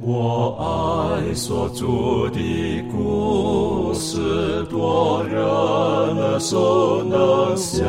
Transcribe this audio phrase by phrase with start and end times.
[0.00, 7.86] 我爱所著的故事，多人耳熟能详。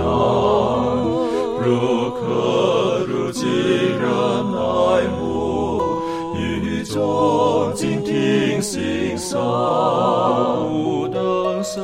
[1.64, 4.04] 如可如今人
[4.54, 5.82] 爱慕，
[6.36, 9.40] 语中静听欣赏。
[10.70, 11.82] 不等升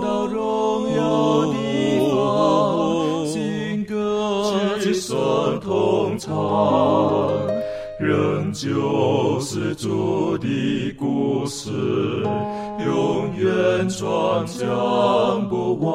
[0.00, 6.32] 到荣耀地方，新歌之声同唱。
[8.04, 11.70] 仍旧是主的故事，
[12.84, 15.90] 永远传讲不完。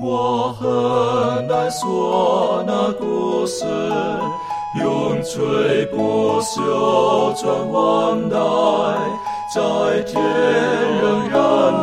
[0.00, 3.66] 我很难说那故事，
[4.82, 8.38] 永垂不朽传万代，
[9.54, 10.18] 在天
[11.02, 11.38] 仍然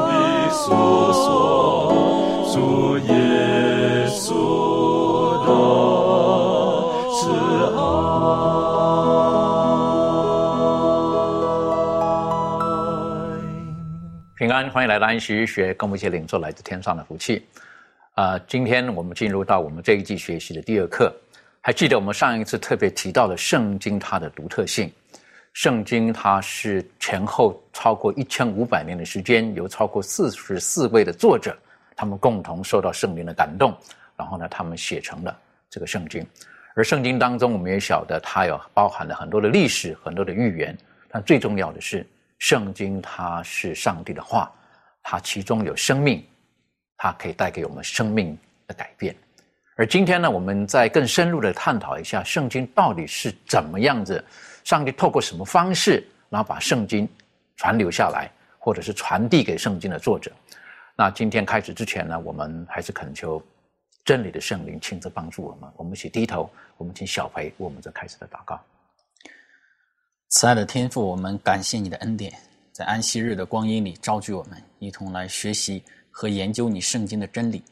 [0.08, 0.74] 的诉
[1.14, 1.94] 说
[2.52, 3.14] 主耶
[14.56, 17.46] 欢迎来到安息日学，跟我们一起领受来自天上的福气。
[18.14, 21.14] 啊、今天我们进入到我们这一季学习的第二课。
[21.60, 24.90] 还记得我们上一次特别提到了圣经它的独特性。
[25.52, 31.54] 圣经它是前后超过一千五百年的时间，由超过四十四位的作者，
[31.94, 33.76] 他们共同受到圣灵的感动，
[34.16, 35.38] 然后呢，他们写成了
[35.70, 36.26] 这个圣经。
[36.76, 40.78] 而圣经当中，我们也晓得它有包含了很多的历史、很多的预言，
[41.10, 42.08] 但最重要的是，
[42.40, 44.52] 圣经它是上帝的话，
[45.02, 46.24] 它其中有生命，
[46.98, 49.16] 它可以带给我们生命的改变。
[49.78, 54.24] 而今天呢，我们再更深入的探讨一下圣经到底是怎么样子，
[54.64, 57.08] 上帝透过什么方式，然后把圣经
[57.58, 60.32] 传留下来，或者是传递给圣经的作者。
[60.96, 63.44] 那今天开始之前呢，我们还是恳求
[64.06, 65.70] 真理的圣灵亲自帮助我们。
[65.76, 68.58] 我们一起低头，我们请小培为我们这开始的祷告。
[70.30, 72.34] 慈爱的天父，我们感谢你的恩典，
[72.72, 77.64] 在安息日的光阴里召聚我们，一同来学习和研究你圣经的真理。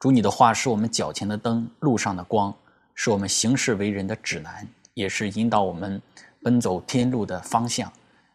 [0.00, 2.54] 主，你的话是我们脚前的灯，路上的光，
[2.94, 6.00] 是我们行事为人的指南，也是引导我们
[6.42, 7.90] 奔走天路的方向。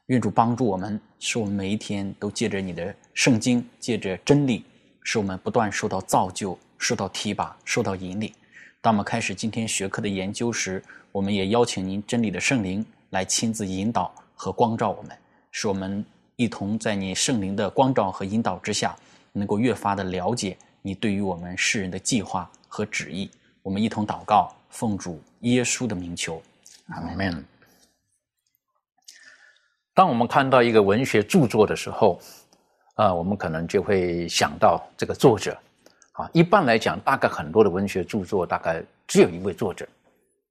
[0.07, 4.63] 愿主帮助我们，使我们每一天都借着你的圣经，借着真理，
[5.03, 8.33] 使我们不断受到造就、受到提拔、受到引领。
[8.81, 15.17] 当我们开始今天学科的研究时，我们也邀请您真理的圣灵来亲自引导和光照我们，
[15.51, 18.95] 使我们一同在你圣灵的光照和引导之下，
[19.31, 23.29] 能够越发的了解你对于我们世人的计划和旨意。
[23.61, 26.41] 我们一同祷告，奉主耶稣的名求，
[26.87, 27.43] 阿门。
[29.93, 32.19] 当我们看到一个文学著作的时候，
[32.95, 35.57] 啊、我们可能就会想到这个作者。
[36.13, 39.87] 啊，一般来讲，大概很多的文学著作大概只有一位作者，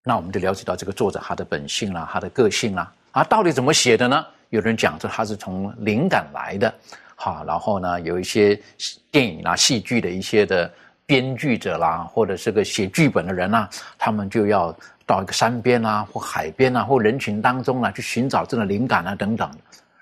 [0.09, 4.25] 那我们就了解到这个作者他的本性啦，他的个性啦，啊，到底怎么写的呢？
[4.51, 6.73] 有人讲说他是从灵感来的，
[7.17, 8.57] 好，然后呢，有一些
[9.11, 10.73] 电影啦、戏剧的一些的
[11.07, 13.69] 编剧者啦，或者是个写剧本的人啊，
[13.99, 14.73] 他们就要
[15.05, 19.51] 到一个山边啊，或海边啊，或人群当中啊，去寻找这种灵感啊等等。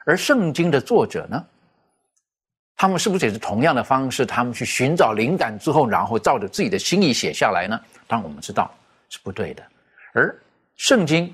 [0.05, 1.43] 而圣经的作者呢，
[2.77, 4.27] 他们是不是也是同样的方式？
[4.27, 7.81] 他们去寻找灵感之后，然后照着自己的心意写下来呢？
[8.07, 8.71] 当我们知道
[9.09, 9.63] 是不对的。
[10.15, 10.35] 而
[10.77, 11.31] 圣经，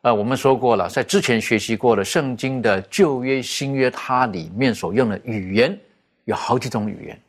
[0.00, 5.78] 呃，我们说过了，在之前学习过了，圣经的旧约、新约，它里面所用的语言
[6.24, 7.20] 有好几种语言，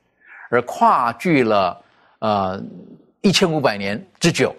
[0.49, 1.83] 而跨距了
[2.19, 2.63] 呃
[3.21, 4.55] 一千五百年之久，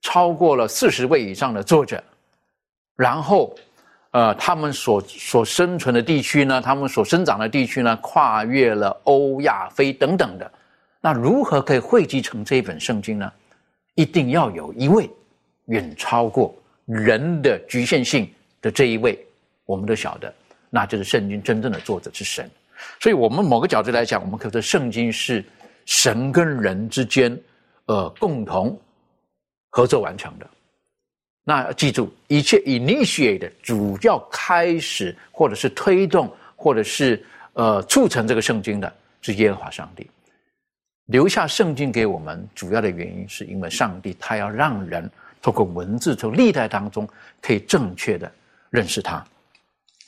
[0.00, 2.02] 超过了四十位以上的作者，
[2.96, 3.54] 然后。
[4.12, 10.50] 呃，他们所所生存的地区呢，他们所生长的地区呢，跨越了欧亚非等等的。
[10.98, 13.30] 那如何可以汇集成这一本圣经呢？
[13.96, 15.08] 一定要有一位
[15.68, 16.54] 远超过
[16.84, 18.30] 人的局限性
[18.60, 19.18] 的这一位，
[19.64, 20.32] 我们都晓得，
[20.68, 22.50] 那就是圣经真正的作者是神。
[23.00, 25.44] 所以，我们某个角度来讲，我们可以说圣经是
[25.84, 27.36] 神跟人之间
[27.86, 28.78] 呃共同
[29.70, 30.46] 合作完成的。
[31.44, 37.24] 那记住，一切 initiate 主要开始或者是推动或者是
[37.54, 38.92] 呃促成这个圣经的
[39.22, 40.08] 是耶和华上帝。
[41.06, 47.08] 留下圣经给我们，主要的原因是因为上帝他要让人透过文字，从历代当中
[47.40, 48.30] 可以正确的
[48.70, 49.24] 认识他。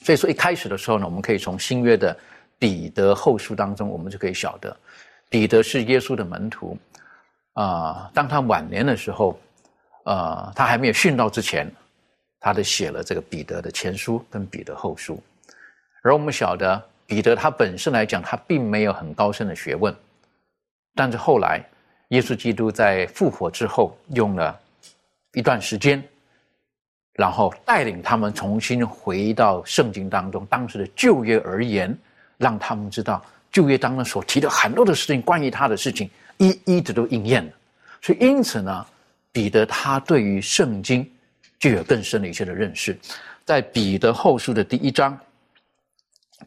[0.02, 2.16] 所以说一开始的时候呢，我们可以从新约的
[2.58, 4.74] 彼得后书当中，我们就可以晓得，
[5.28, 6.76] 彼得是耶稣的门徒
[7.54, 9.38] 啊、当他晚年的时候，
[10.04, 11.70] 呃，他还没有殉道之前，
[12.38, 15.22] 他就写了这个彼得的前书跟彼得后书。
[16.02, 19.94] 而我们晓得，彼得他本身来讲，他并没有很高深的学问，
[20.94, 21.62] 但是后来，
[22.08, 24.58] 耶稣基督在复活之后，用了
[25.34, 26.02] 一段时间，
[27.14, 31.96] 然后带领他们重新回到圣经当中，当时的旧约而言，
[32.36, 37.52] 让他们知道旧约当中所提的很多的事情，关于他的事情，一一的都应验了。
[38.02, 38.86] 所以因此呢，
[39.32, 41.08] 彼得他对于圣经
[41.58, 42.98] 就有更深的一些的认识，
[43.44, 45.18] 在彼得后书的第一章。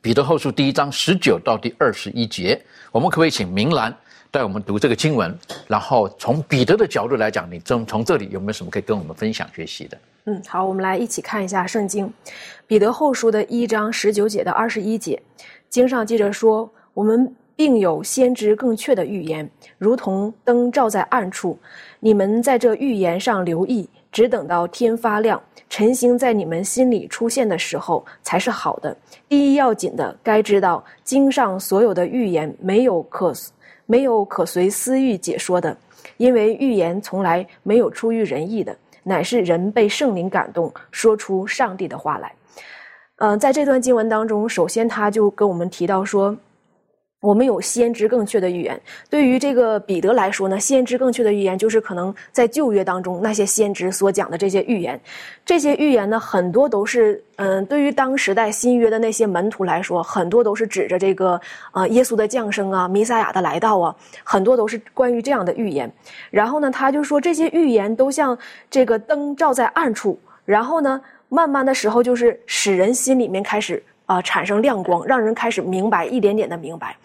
[0.02, 2.60] 彼得后书第一章十九到第二十一节，
[2.92, 3.96] 我们可不可以请明兰
[4.34, 5.38] 带我们读这个经文？
[5.68, 9.98] 然后从彼得的角度来讲，你从从这里有没有什么可以跟我们分享学习的？
[10.26, 12.12] 嗯，好，我们来一起看一下圣经，
[12.66, 15.22] 彼得后书的一章十九节到二十一节。
[15.70, 19.48] 经上记着说，我们并有先知更确的预言，
[19.78, 21.56] 如同灯照在暗处。
[22.00, 25.40] 你们在这预言上留意，只等到天发亮，
[25.70, 28.98] 晨星在你们心里出现的时候，才是好的。
[29.30, 33.32] 第一要紧的，该知道经上所有的预言没有可
[33.86, 35.76] 没有可随私欲解说的，
[36.18, 38.76] 因为预言从来没有出于人意的。
[39.04, 42.32] 乃是人被圣灵感动，说出上帝的话来。
[43.18, 46.36] 嗯、在这段经文当中，首先他就跟我们提到说，
[47.24, 48.78] 我们有先知更确的预言。
[49.10, 55.00] 对于这个彼得来说呢，先知更确的预言就是可能在旧约当中那些先知所讲的这些预言。
[55.46, 61.40] 这些预言呢，很多都是嗯，对于当时代新约的那些门徒来说，很多都是指着这个
[61.72, 63.96] 呃耶稣的降生啊、弥赛亚的来到啊，
[64.26, 65.90] 很多都是关于这样的预言。
[66.30, 68.38] 然后呢，他就说这些预言都像
[68.70, 71.00] 这个灯照在暗处，然后呢，
[71.30, 76.96] 慢慢的时候就是使人心里面开始啊、产生亮光，让人开始明白一点点的明白。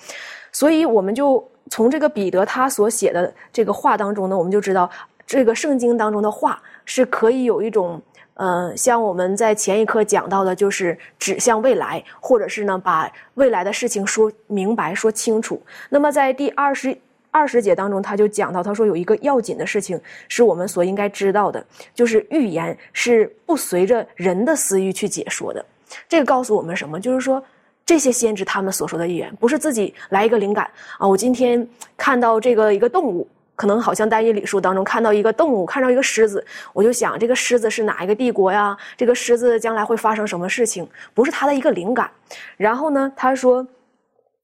[0.53, 4.91] 所以我们就从这个彼得他所写的这个话当中呢，我们就知道
[5.27, 8.01] 这个圣经当中的话是可以有一种。
[8.35, 15.61] 呃，像我们在前一课讲到的，就是指向未来，或者是呢，把未来的事情说明白、说清楚。
[15.91, 16.97] 那么在第二十
[17.33, 25.67] 二十节当中，他就讲到，他说有一个要紧的事情是我们所应该知道的，就是预言是不随着人的私欲去解说的。
[26.09, 27.01] 这个告诉我们什么？
[27.01, 27.43] 就是说，
[27.87, 33.29] 这些先知他们所说的预言，不是自己来一个灵感啊，我今天看到这个一个动物。
[33.57, 38.79] 可能好像单一礼数当中看到一个动物，看到一个狮子，我就想这个狮子是哪一个帝国呀？
[38.97, 40.89] 这个狮子将来会发生什么事情？
[41.13, 42.09] 不是他的一个灵感。
[42.57, 43.67] 然后呢，他说，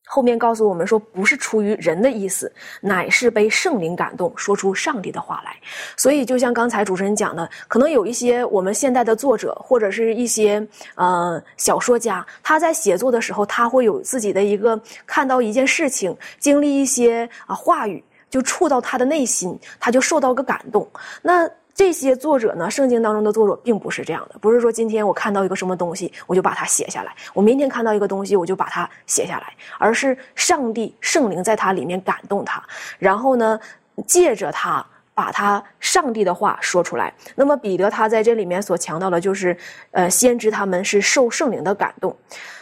[0.06, 5.56] 后面告诉我们说，不是出于人的意思，乃是被圣灵感动，说出上帝的话来。
[5.96, 18.02] 所以，就像刚才主持人讲的，可能有一些我们现代的作者或者是一些呃小说家，他在写作的时候，他会有自己的一个看到一件事情，经历一些啊话语。
[18.30, 20.84] 就触到他的内心，他就受到个感动。
[21.22, 22.70] 那这些作者呢？
[22.70, 32.62] 圣经当中的作者并不是这样的，不是说今天我看到一个什么东西，我就把它写下来；我明天看到一个东西，我就把它写下来，而是上帝圣灵在它里面感动他，
[32.96, 33.58] 然后呢，
[34.06, 37.12] 借着他把他上帝的话说出来。
[37.34, 39.56] 那么彼得他在这里面所强调的就是，
[39.90, 42.16] 呃，先知他们是受圣灵的感动，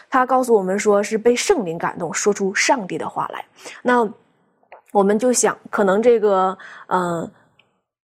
[0.08, 3.44] 他告诉我们说是被圣灵感动，说出上帝的话来。
[3.82, 4.08] 那。
[4.92, 6.58] 我们就想，可能这个，
[6.88, 7.26] 嗯、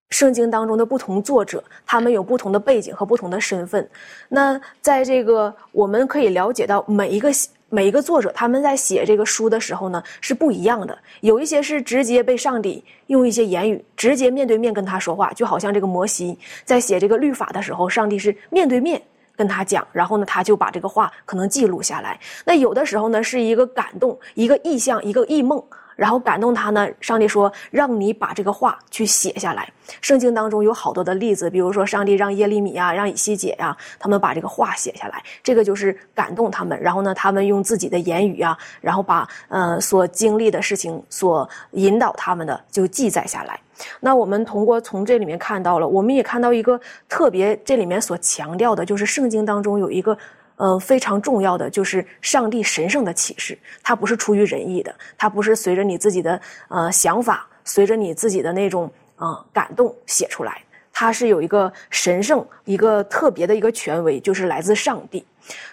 [0.10, 3.88] 圣经当中的不同作者，他们有不同的背景和不同的身份。
[4.30, 7.30] 那在这个，我们可以了解到每一个
[7.70, 10.98] 每一个作者，他们在写这个书的时候呢，是不一样的。
[11.22, 19.02] 有一些是直接被上帝用一些言语直接面对面跟他说话，就好像这个摩西在写这个律法的时候，上帝是面对面。
[19.36, 22.20] 跟他讲，然后呢，他就把这个话可能记录下来。
[22.44, 25.64] 那有的时候呢，是一个感动，一个意象，一个异梦，
[25.98, 26.88] 然后感动他呢。
[27.02, 29.70] 上帝说，让你把这个话去写下来。
[30.02, 36.80] 圣经当中有好多的例子，比如说上帝让耶利米啊，让以西结呀、啊，他们把这个话写下来，这个就是感动他们。
[36.82, 43.60] 然后呢，他们用自己的言语啊，然后把呃所经历的事情所引导他们的就记载下来。
[44.00, 50.18] 那我们通过从这里面看到了，我们也看到一个特别，这里面所强调的就是圣经当中有一个
[50.58, 60.62] 呃非常重要的，就是上帝神圣的启示，它不是出于人意的，它不是随着你自己的呃想法，随着你自己的那种啊、呃、感动写出来，
[60.92, 65.26] 它是有一个神圣、一个特别的一个权威，就是来自上帝。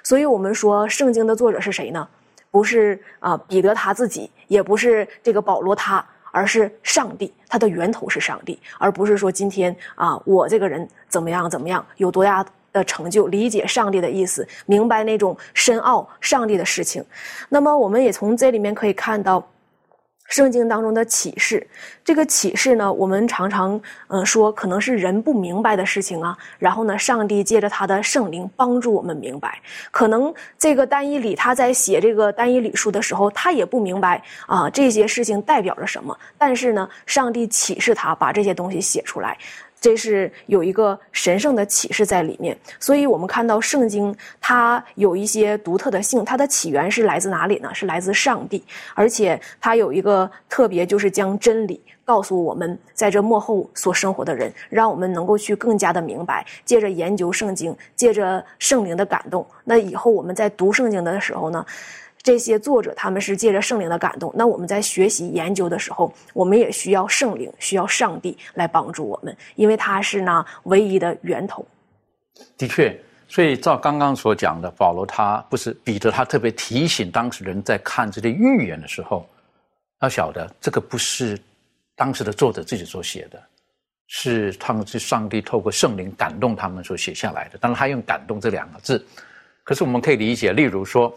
[0.02, 2.08] 所以我们说圣经的作者是谁呢？
[2.50, 6.04] 不是啊、彼得他自己，也不是这个保罗他。
[6.36, 12.44] 而是上帝，它的源头是上帝，而不是说今天啊，我这个人怎么样怎么样，有多大
[12.74, 17.02] 的成就，理解上帝的意思，明白那种深奥上帝的事情。
[17.48, 19.42] 那么，我们也从这里面可以看到。
[20.26, 21.64] 圣经当中的启示，
[22.02, 23.78] 这个启示呢，我们常常
[24.08, 26.36] 嗯说，可能是人不明白的事情啊。
[26.58, 29.60] 然后呢，上帝借着他的圣灵帮助我们明白。
[29.90, 36.18] 可能这个单一理他在写这个单一理书的时候，他也不明白啊这些事情代表着什么。
[36.38, 39.36] 但是呢，上帝启示他把这些东西写出来。
[39.84, 47.68] 这是有一个神圣的启示在里面，所以我们看到圣经它有一些独特的性，它的起源是来自哪里呢？
[47.74, 48.64] 是来自上帝，
[48.94, 56.46] 而且它有一个特别，就是将真理告诉我们在这幕后所生活的人，让我们能够去更加的明白。
[56.64, 61.62] 借着研究圣经，借着圣灵的感动，那以后我们在读圣经的时候呢？
[62.24, 71.64] 这些作者他们是借着圣灵的感动，那我们在学习研究的时候，我们也需要圣灵，需要上帝来帮助我们，因为他是那唯一的源头。
[72.56, 79.28] 的确，所以照刚刚所讲的，保罗他不是彼得，他特别提醒当时人在看这些预言的时候，
[80.00, 81.38] 要晓得这个不是
[81.94, 83.38] 当时的作者自己所写的，
[84.06, 87.58] 是他们是上帝透过圣灵感动他们所写下来的。
[87.58, 89.04] 当然，他用“感动”这两个字，
[89.62, 91.14] 可是我们可以理解，例如说。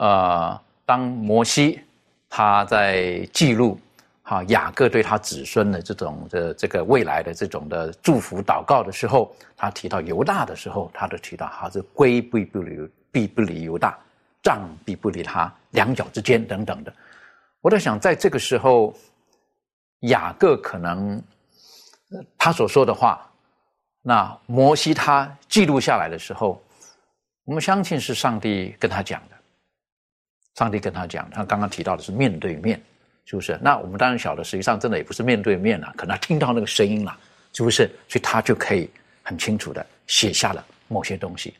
[0.00, 1.78] 呃，当摩西
[2.26, 3.78] 他在记录
[4.22, 13.98] 哈雅各对他子孙的这种的这个未来的这种的祝福祷告的时候，他提到犹大的时候，他都提到他是龟必不离必不离犹大，
[14.42, 16.90] 杖必不离他两脚之间等等的。
[17.60, 18.94] 我在想，在这个时候，
[20.08, 21.22] 雅各可能
[22.38, 23.20] 他所说的话，
[24.00, 26.58] 那摩西他记录下来的时候，
[27.44, 29.36] 我们相信是上帝跟他讲的。
[30.56, 32.80] 上帝跟他讲，他刚刚提到的是面对面，
[33.24, 33.58] 是不是？
[33.62, 37.16] 那我们当然晓得，实际上真的也不是面对面了，可能他听到那个声音了，
[37.52, 37.90] 是不是？
[38.08, 38.90] 所以他就可以
[39.22, 41.54] 很清楚的写下了某些东西。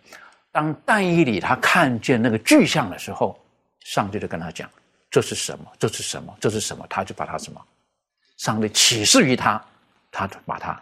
[0.52, 3.40] 当但以理他看见那个具象的时候，
[3.85, 4.68] 上帝就跟他讲
[5.11, 5.64] ：“这是什么？
[5.78, 6.37] 这是什么？
[6.40, 7.64] 这是什么？”他就把他什么？
[8.38, 9.62] 上帝启示于他，
[10.11, 10.78] 他就把它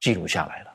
[0.00, 0.72] 记录下来了。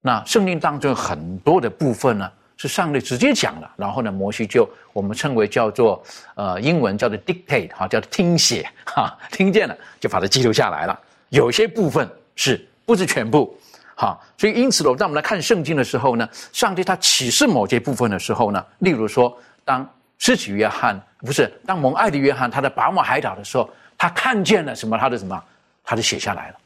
[0.00, 2.32] 那圣经当中很多的部分呢？
[2.58, 6.02] 是上帝直接讲了，然后呢，摩西就我们称为叫做
[6.34, 11.00] 呃英文叫做 dictate 哈，叫做听写哈，听见了就把它记录下来了。
[11.28, 13.56] 有些部分是不是全部？
[13.94, 19.88] 哈，所以因此呢，当我们来看圣经的时候呢，上帝他启示某些部分的时候呢，例如说，当
[20.18, 24.98] 施洗约翰不是当蒙爱的约翰他在拔摩海岛的时候，他看见了什么？
[24.98, 25.40] 他的什么？
[25.84, 26.56] 他就写下来了，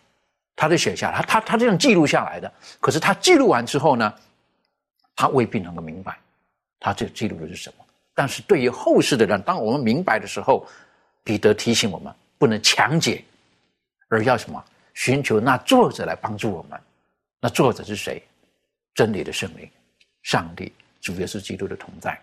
[0.57, 2.51] 他就写下来，他他他这样记录下来的。
[2.81, 4.11] 可是他记录完之后呢？
[5.23, 6.19] 他未必能够明白，
[6.81, 7.85] 他这记录的是什么。
[8.13, 10.67] 但是对于后世的人，当我们明白的时候，
[11.23, 13.23] 彼得提醒我们不能强解，
[14.09, 14.61] 而要什么？
[14.95, 16.77] 寻求那作者来帮助我们。
[17.41, 18.21] 那作者是谁？
[18.97, 19.71] 真理的圣灵，
[20.25, 22.21] 上帝，主耶稣基督的同在。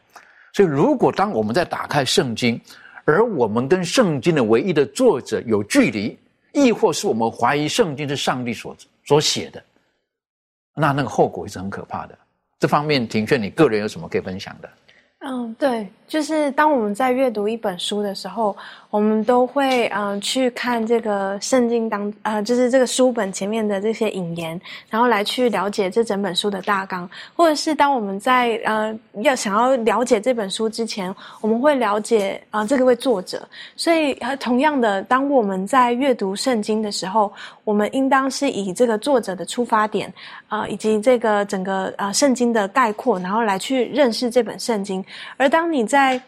[0.53, 2.60] 所以，如果当我们在打开圣经，
[3.06, 6.20] 而我们跟圣经的唯一的作者有距离，
[6.51, 8.75] 亦或是我们怀疑圣经是上帝所
[9.06, 9.63] 所写的，
[10.75, 12.20] 那那个后果也是很可怕的。
[12.60, 14.70] 这方面，庭炫，你个人有什么可以分享的？
[15.20, 18.58] 嗯，对，就是当我们在阅读一本书的时候，
[18.89, 33.48] 我们都会嗯去看这个圣经当呃，就是这个书本前面的这些引言，然后来去了解这整本书的大纲，或者是当我们在呃要想要了解这本书之前，我们会了解啊这个位作者。
[33.75, 37.32] 所以同样的，当我们在阅读圣经的时候，
[37.63, 40.12] 我们应当是以这个作者的出发点
[40.48, 45.06] 啊，以及这个整个呃圣经的概括，然后来去认识这本圣经。
[45.38, 46.22] 而当你在在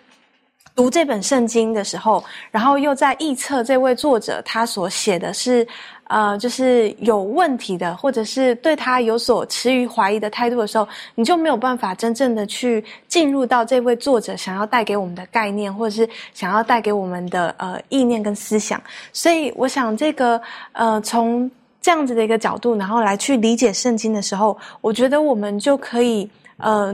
[0.76, 5.66] 读这本圣经的时候，然后又在臆测这位作者他所写的是，
[6.06, 10.86] 呃，就是有问题的，或者是对他有所持于怀疑的态度的时候，
[11.16, 18.82] 你就没有办法真正的去进入到这位作者想要带给我们的概念，或者是想要带给我们的呃意念跟思想。
[19.14, 20.42] 所以，我想这个
[20.74, 21.50] 呃，从
[21.82, 26.94] 这样子的一个角度，然后来去理解圣经的时候，我觉得我们就可以呃。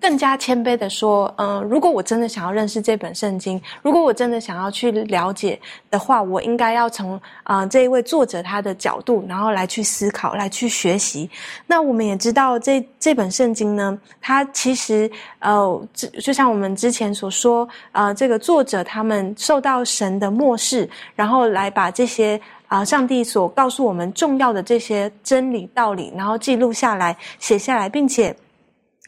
[0.00, 5.58] 更加谦卑的说，嗯，如果我真的想要认识这本圣经，如果我真的想要去了解
[5.90, 11.28] 的话，我应该要从啊这一位作者他的角度，然后来去思考，来去学习。
[11.66, 15.88] 那我们也知道，这这本圣经呢，它其实呃，
[16.20, 28.34] 就像我们之前所说，啊，这个作者他们受到神的漠视，然后来把这些啊上帝所告诉我们重要的这些真理道理，然后记录下来，写下来，并且。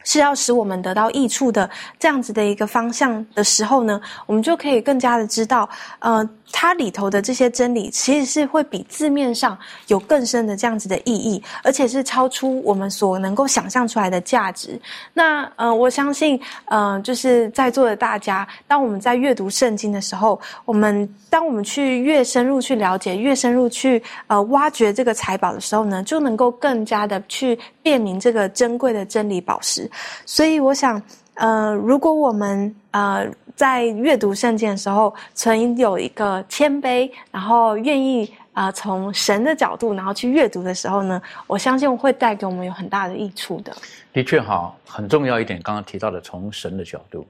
[0.03, 14.79] 是要使我们得到益处的这样子的一个方向的时候呢，我们就可以更加的知道，呃，它里头的这些真理其实是会比字面上有更深的这样子的意义，而且是超出我们所能够想象出来的价值。
[15.13, 29.89] 那呃，我相信，呃，就是在座的大家，当我们在阅读圣经的时候，我们当我们去越深入去了解，越深入去呃挖掘这个财宝的时候呢，就能够更加的去辨明这个珍贵的真理宝石。
[30.25, 31.01] 所以，我想，
[31.35, 43.75] 呃，如果我们呃在阅读圣经的时候，存有一个谦卑，然后愿意啊从神的角度，然后去阅读的时候呢，我相信会带给我们有很大的益处的。
[44.13, 47.27] 的确，哈，很重要一点，刚刚提到的，从神的角度，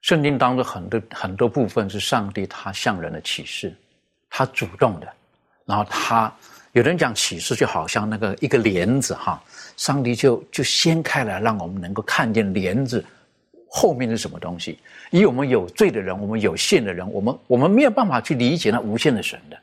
[0.00, 3.74] 圣经当中很多很多部分是上帝他向人的启示，
[4.30, 5.08] 他主动的，
[5.64, 6.32] 然后他
[6.72, 9.42] 有人讲启示就好像那个一个帘子，哈。
[9.76, 13.04] 上帝就就掀开来，让我们能够看见帘子
[13.68, 14.78] 后面是什么东西。
[15.10, 19.56] 以我们有罪的人，我们有限的人，我们我们没有办法去理解那无限的神的。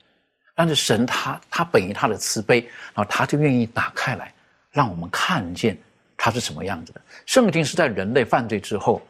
[0.53, 2.59] 但是神他他本于他的慈悲，
[2.93, 4.33] 然后他就愿意打开来，
[4.69, 5.77] 让我们看见
[6.17, 7.01] 他是什么样子的。
[7.25, 9.01] 圣经是在人类犯罪之后，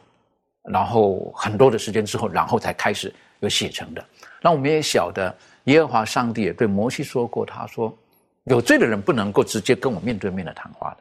[0.70, 4.04] 然后很多的时间之后，然后才开始有写成的。
[4.40, 7.96] 那我们也晓得，耶和华上帝也对摩西说过，他说。
[8.44, 10.98] 有罪的人不能够直接跟我面对面的谈话的，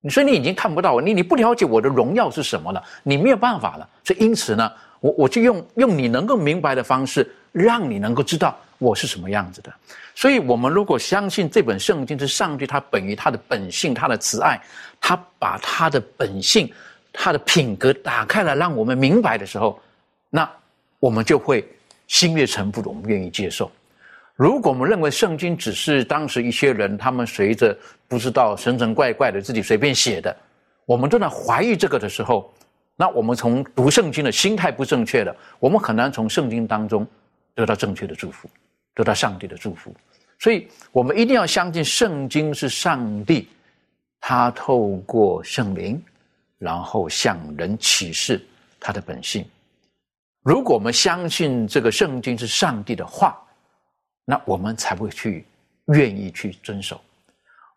[0.00, 3.88] 你说你已经看不到我，你你不了解我的荣耀是什么了，你没有办法了。
[4.02, 9.72] 所以因此呢，我我就用用你能够明白的方式，让你能够知道我是什么样子的。
[10.14, 14.60] 所以，我们如果相信这本圣经是上帝他本于他的本性，他的慈爱，
[15.00, 16.70] 他把他的本性、
[17.12, 19.80] 他的品格打开了，让我们明白的时候，
[20.28, 20.46] 那
[20.98, 21.66] 我们就会
[22.08, 23.70] 心悦诚服的，我们愿意接受。
[24.42, 30.36] 如果我们认为圣经只是当时一些人他们随着不知道神神怪怪的自己随便写的，
[30.84, 32.52] 我们都在怀疑这个的时候，
[32.96, 37.06] 那我们从读圣经的心态不正确的，我们很难从圣经当中
[37.54, 38.50] 得到正确的祝福，
[38.96, 39.94] 得到上帝的祝福。
[40.40, 43.46] 所以我们一定要相信圣经是上帝，
[44.18, 46.02] 他透过圣灵，
[46.58, 48.44] 然后向人启示
[48.80, 49.44] 他的本性。
[50.42, 53.40] 如果我们相信这个圣经是上帝的话，
[54.24, 55.44] 那我们才会去
[55.86, 57.00] 愿意去遵守。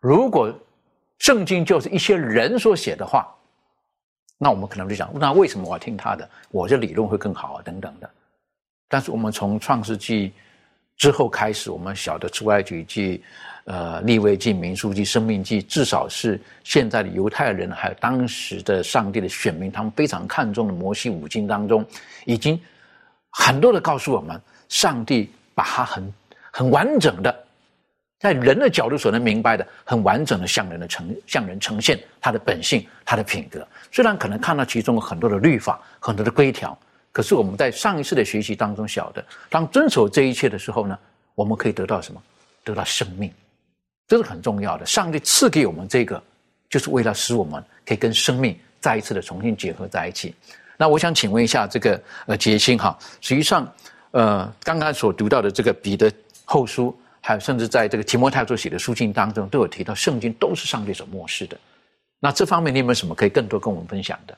[0.00, 0.52] 如果
[1.18, 3.26] 圣经就是一些人所写的话，
[4.38, 6.28] 那我们可能就讲：那为什么我要听他的？
[6.50, 8.08] 我这理论会更好啊，等等的。
[8.86, 10.32] 但是我们从创世纪
[10.96, 13.24] 之后开始，我们晓得出埃及记、
[13.64, 21.84] 呃利未记、民数记、生命记，至少是现在的犹太人还有当时的上帝的选民，他们非常看重的摩西五经当中，
[22.26, 22.60] 已经
[23.30, 26.12] 很多的告诉我们，上帝把它很。
[26.56, 27.44] 很完整的，
[28.18, 33.68] 在人的角度所能明白的，很完整的向人的呈向人呈现他的本性、他的品格。
[33.92, 36.76] 虽然可能看到其中很多的律法、很多的规条，
[37.12, 40.98] 可是我们在上一次的学习当中晓得，当遵守这一切的时候呢，
[41.34, 42.22] 我们可以得到什么？
[42.64, 43.30] 得到生命，
[44.08, 44.86] 这是很重要的。
[44.86, 46.22] 上帝赐给我们这个，
[46.70, 50.34] 就是为了使我们可以跟生命再一次的重新结合在一起。
[50.78, 53.70] 那我想请问一下这个呃杰心哈，实际上
[54.12, 56.10] 呃刚刚所读到的这个彼得。
[56.46, 61.58] 后书，还有甚至在这个提摩太所写的书信当中，都有提到圣经都是上帝所漠视的。
[62.20, 64.34] 那这方面你有没有什么可以更多跟我们分享的？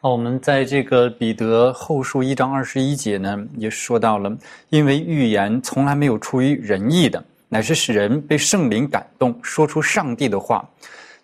[0.00, 4.34] 我们在这个彼得后书一章二十一节呢，也说到了，
[4.68, 10.64] 因为预言从来没有出于仁义的，乃是使人被圣灵感动，说出上帝的话。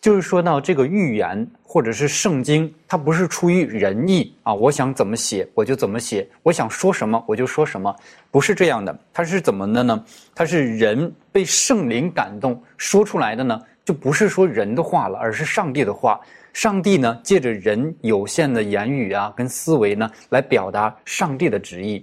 [0.01, 7.95] 就是说到这个预言或者是圣经，它不是出于人意啊，我想怎么写我就怎么写，我想说什么我就说什么，
[8.31, 8.97] 不是这样的。
[9.13, 10.05] 它是怎么的呢？
[10.35, 16.21] 它是人被圣灵感动说出来的呢，就不是说人的话了，而是上帝的话。
[16.53, 22.03] 上帝呢，借着人有限的言语啊，跟思维呢，来表达上帝的旨意。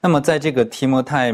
[0.00, 1.32] 那么，在这个提摩太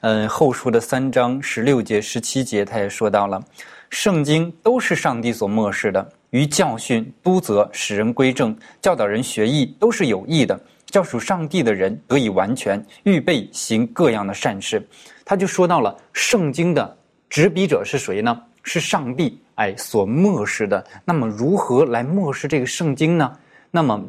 [0.00, 3.40] 嗯后书的三章十六节、十七节，他也说到了。
[3.90, 14.86] 圣经都是上帝所漠视的，于教训、督责、使人归正、教导人学艺，都是有益的，叫属上帝的人得以完全，预备行各样的善事。
[15.24, 16.96] 他就说到了圣经的
[17.30, 18.42] 执笔者是谁呢？
[18.64, 20.84] 是上帝，哎，所漠视的。
[21.04, 23.32] 那么如何来漠视这个圣经呢？
[23.70, 24.02] 那么，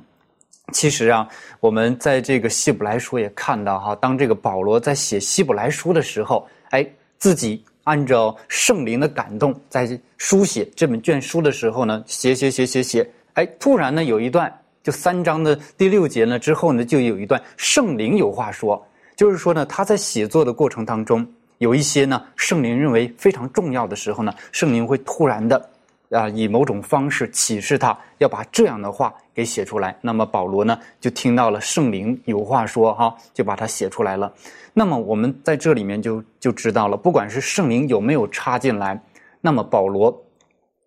[0.74, 1.28] 其实啊，
[1.60, 6.86] 我们在这个希伯来书也看到哈，当这个保罗在写希伯来书的时候，哎，
[7.20, 7.64] 自己。
[7.88, 21.26] 按照圣灵的感动，在书写这本卷书的时候呢，写写写写写，哎，突然呢有一段，就三章的第六节呢之后呢，就有一段圣灵有话说，就是说呢，他在写作的过程当中，
[21.60, 25.70] 有一些呢圣灵认为非常重要的时候呢，圣灵会突然的
[26.10, 29.98] 啊，以某种方式启示他要把这样的话给写出来。
[30.02, 34.34] 那么保罗呢，就听到了圣灵有话说，哈，就把它写出来了。
[34.74, 38.98] 那么我们在这里面就就知道了，不管是圣灵有没有插进来，
[39.42, 40.16] 那么保罗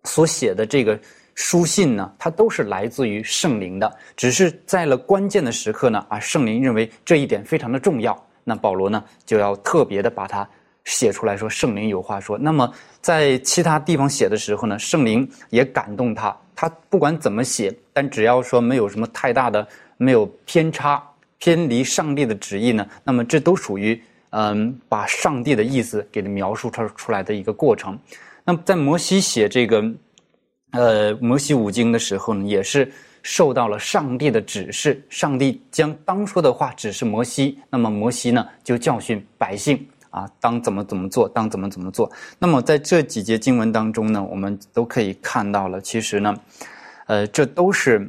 [0.05, 0.99] 所写的这个
[1.35, 3.95] 书信呢，它都是来自于圣灵的。
[4.15, 10.49] 只是在了关键的时刻呢，啊，圣灵认为这一点非常的重要，那保罗呢就要特别的把它。
[10.85, 19.67] 写出来说圣灵有话说，那么在其他地方写的时候呢，圣灵也感动他，他不管怎么写，但只要说没有什么太大的
[19.97, 21.01] 没有偏差
[21.37, 27.97] 偏离上帝的旨意呢，那么这都属于嗯把上帝的意思给描述出出来的一个过程。
[28.43, 29.83] 那么在摩西写这个
[30.71, 32.91] 呃摩西五经的时候呢，也是
[33.23, 39.87] 受到了上帝的指示，上帝将当说的话指示摩西，那么摩西呢就教训百姓。
[40.11, 42.11] 啊，当怎么怎么做，当怎么怎么做。
[42.37, 46.35] 那么在这几节经文当中呢，我们都可以看到了，其实呢，
[47.07, 48.07] 呃，这都是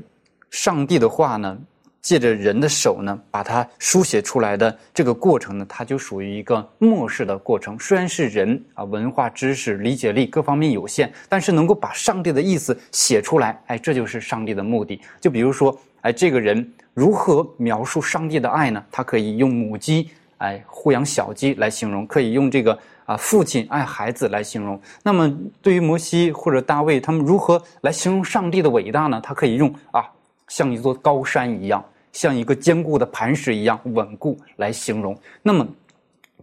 [0.51, 1.57] 上帝的话呢，
[2.01, 7.79] 借着人的手呢，把它书写出来的这个过程呢，它就属于一个末世的过程。
[7.79, 15.01] 虽然是人啊，文化知识理解力各方面有限，但是能够把上帝的意思写出来，哎，这就是上帝的目的。
[15.21, 18.85] 就比如说，哎，这个人如何描述上帝的爱呢？
[18.91, 20.11] 他可以用母鸡。
[20.43, 22.77] 哎，护养小鸡来形容，可以用这个
[23.07, 24.79] 啊，父亲爱孩子来形容。
[25.05, 29.21] 那么，对于摩西或者大卫，他们如何来形容上帝的伟大呢？
[29.23, 30.05] 他可以用啊，
[30.49, 35.17] 像一座高山一样，像一个坚固的磐石一样稳固来形容。
[35.43, 35.65] 那么，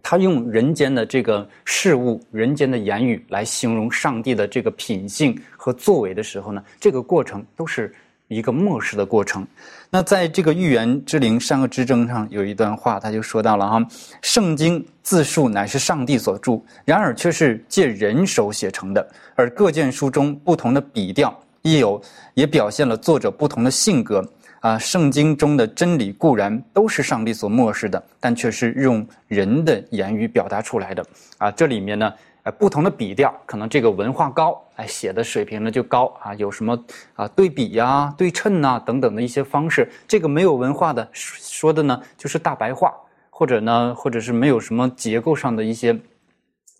[0.02, 7.94] 他用人间的这个事物、人间的言语来形容上帝的这个品性和作为的时候呢，这个过程都是。
[8.30, 9.46] 一个漠视的过程。
[9.90, 13.84] 那在这个预言之灵善恶之争上有一段话，他就说到了哈，
[14.22, 22.00] 圣经自述乃是上帝所著，然而却是借人手写成的，而各卷书中不同的笔调，亦有
[22.34, 24.24] 也表现了作者不同的性格。
[24.60, 31.02] 啊，圣经中的真理固然都是上帝所漠视的，但却是用人的言语表达出来的。
[31.38, 32.12] 啊，这里面呢。
[32.42, 36.32] 呃，不同的笔调，可能这个文化高，哎，写的水平呢就高啊。
[36.34, 36.78] 有什么
[37.14, 39.86] 啊对比呀、对称呐等等的一些方式。
[40.08, 42.94] 这个没有文化的说的呢，就是大白话，
[43.28, 45.94] 或者呢，或者是没有什么结构上的一些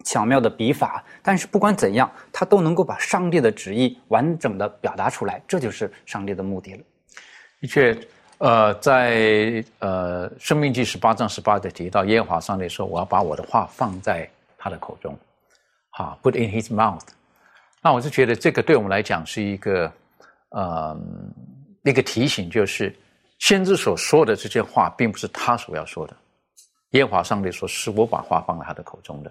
[0.02, 1.04] 巧妙的笔法。
[1.22, 6.80] 但是不管怎样，他都能够把上帝的旨意完整的表达出来，这就是上帝的目的了。
[7.60, 7.94] 的确，
[8.38, 15.14] 呃，在呃《生命记》十八章十八节提到，耶和华上帝说：“我要把我的话放在他的口中。”
[16.00, 17.02] 啊，put in his mouth。
[17.82, 19.92] 那我是觉得这个对我们来讲是一个，
[20.50, 20.98] 呃，
[21.82, 22.94] 一个提醒，就是
[23.38, 26.16] 先知所说的这些话，并不是他所要说的。
[26.92, 29.30] 耶和华上帝说：“是我把话放在他的口中的，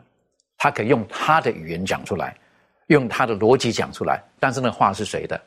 [0.57, 2.37] 他可以用他的语言讲出来，
[2.87, 4.23] 用他的逻辑讲出来。
[4.39, 5.39] 但是那话是谁的？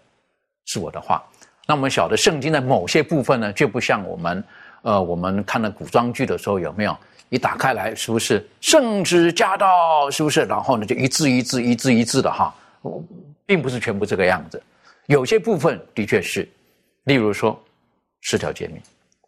[0.67, 1.23] 是我的话。
[1.67, 4.45] 那我们晓得圣经的某些部分呢，就不像我们，
[4.83, 6.97] 呃，我们看了古装剧的时候有没有？
[7.33, 10.11] 一打开来，是不是圣旨驾到？
[10.11, 10.43] 是不是？
[10.43, 12.55] 然后呢，就一字一字、一字一字的哈，
[13.47, 14.63] 并不是全部这个样子。
[15.07, 16.47] 有些部分的确是，
[17.05, 17.59] 例如说
[18.21, 18.79] 十条诫命，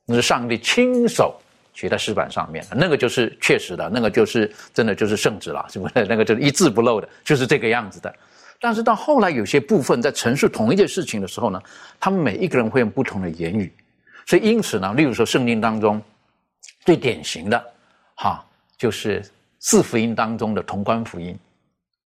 [0.04, 1.34] 那是上帝亲手
[1.72, 5.94] 写在石板上面的，那个就是确实的，那个就是真的就是圣旨了，是不是？
[6.04, 8.14] 那个就是一字不漏的，就是这个样子的。
[8.60, 11.58] 但是到后来，有些部分在陈述同一件事情的时候呢，
[11.98, 13.72] 他们每一个人会用不同的言语，
[14.26, 16.02] 所以因此呢，例如说圣经当中
[16.84, 17.64] 最典型的。
[18.14, 18.44] 哈，
[18.76, 19.24] 就是
[19.60, 21.36] 四福音当中的同关福音，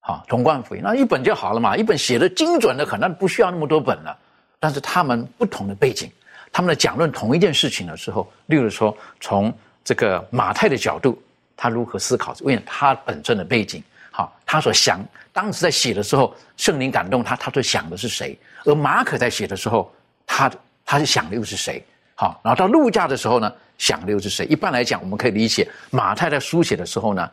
[0.01, 4.17] 哈，同关福音那一本就好了嘛，一本写的精准的很，那不需要那么多本了。
[4.61, 6.11] 但是他们不同的背景，
[6.51, 9.53] 他们的讲论同一件事情的时候，例如说从
[9.85, 11.21] 这个马太的角度，
[11.57, 18.37] 他如何思考，为了他本身的背景，好，他所想当时在写的时候，圣灵感动他，他所想的是谁？
[18.65, 19.93] 而马可在写的时候，
[20.27, 20.51] 他
[20.85, 21.85] 他是想的又是谁？
[22.17, 23.53] 好，然后到路加的时候呢？
[23.79, 24.45] 想的又是谁？
[24.47, 27.31] 一般来讲，我们可以理解马太在书写的时候呢，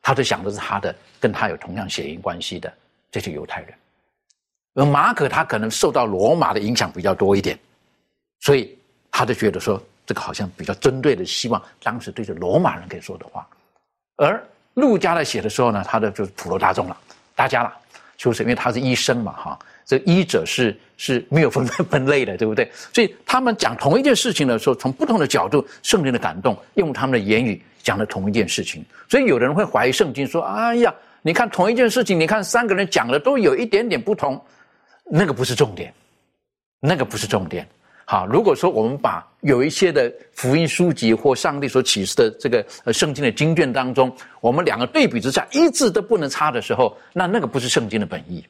[0.00, 2.72] 他就想的是他的跟他有同样血缘关系的
[3.10, 3.74] 这些犹太人，
[4.74, 7.58] 而马可他可能受到罗马的影响比较多一点，
[8.40, 8.78] 所以
[9.10, 13.46] 他就觉得说这个好像比较针对的，希望当时对着罗马人可以说的话。
[14.16, 14.42] 而
[14.74, 16.96] 陆家在写的时候呢，他的就是普罗大众了，
[17.34, 17.79] 大家了，
[18.20, 19.58] 就是因为他是医生嘛，哈。
[19.86, 22.70] 这医者是是没有分 分类的，对不对？
[22.92, 28.84] 所以他们讲同一件事情的时候，从不同的角度，圣灵的感动，用他们的言语讲了同一件事情。
[29.08, 34.38] 所以有的人会怀疑圣经，说：“哎呀，你看同一件事情，你看三个人讲的都有一点点不同，
[35.10, 35.90] 那个不是重点，
[36.78, 37.66] 那个不是重点。”
[38.10, 48.44] 好，如果说我们把有一些的福音书籍或上帝所启示的这个圣经的经卷当中，我们两个对比之下一字都不能差的时候，那那个不是圣经的本意。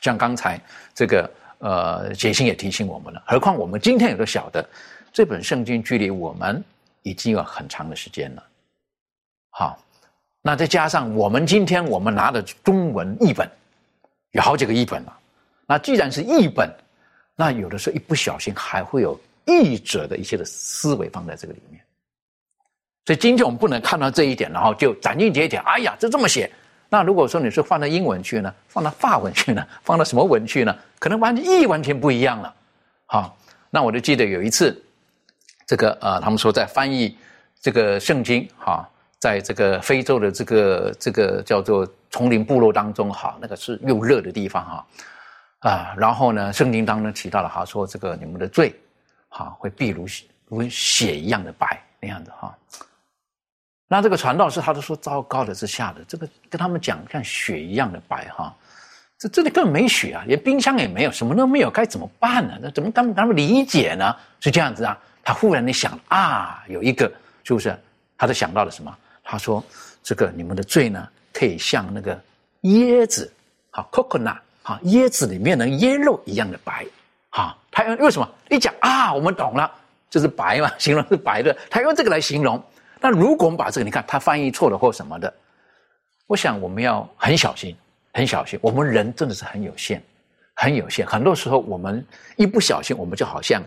[0.00, 0.60] 像刚才
[0.94, 4.64] 这个呃杰星也提醒我们了，何况我们今天也都晓得，
[5.12, 6.62] 这本圣经距离我们
[7.02, 8.44] 已经有很长的时间了。
[9.50, 9.76] 好，
[10.40, 13.50] 那再加上我们今天我们拿的中文译本
[14.30, 15.18] 有好几个译本了，
[15.66, 16.72] 那既然是译本，
[17.36, 21.80] 那有的时候一不小心还会有译者的一些的思维放在这个里面。
[23.04, 26.50] 所以今天我们不能看到这一点，然后就斩钉截铁，哎呀，这这么写。
[26.88, 30.76] 那如果说你是放到英文去呢，放到法文去呢，放到什么文去呢？
[30.98, 32.54] 可能完全意义完全不一样了。
[33.06, 33.36] 好，
[33.70, 34.80] 那我就记得有一次，
[35.66, 37.16] 这个呃，他们说在翻译
[37.60, 44.86] 这个圣经，哈，在这个非洲的这个这个叫做丛林部落当中，哈，那个是又热的地方，哈，
[45.62, 48.74] 啊，然后呢，圣经当中提到了，哈，说这个你们的罪，
[49.28, 50.06] 哈，会必如
[50.48, 52.56] 如血一样的白那样子，哈。
[53.88, 58.54] 那这个传道士他都说糟糕的是下的，这个跟他们讲像雪一样的白哈，
[59.18, 62.58] 这这里根本没雪啊，连冰箱也没有，什么都没有，该怎么办呢？
[62.60, 64.16] 那怎么他们他们理解呢？
[64.40, 64.98] 是这样子啊？
[65.22, 67.06] 他忽然的想啊，有一个
[67.44, 67.78] 是不是？
[68.18, 68.96] 他就想到了什么？
[69.22, 69.62] 他说
[70.02, 72.20] 这个你们的罪呢，可以像那个
[72.62, 73.32] 椰子，
[73.70, 76.86] 好 coconut，啊椰子里面的椰肉一样的白，
[77.30, 78.28] 哈，他用为什么？
[78.48, 79.70] 一讲啊，我们懂了，
[80.08, 82.62] 就是白嘛，形容是白的，他用这个来形容。
[83.00, 85.32] 那如果我们把这个，你看他翻译错了或什么的，
[86.26, 87.76] 我想我们要很小心，
[88.12, 88.58] 很小心。
[88.62, 90.02] 我们人真的是很有限，
[90.54, 91.06] 很有限。
[91.06, 92.04] 很多时候我们
[92.36, 93.62] 一不小心，我们就好像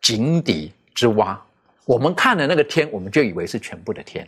[0.00, 1.38] 井底之蛙，
[1.84, 4.26] 我们看的那个天，我们就以为是全部的天。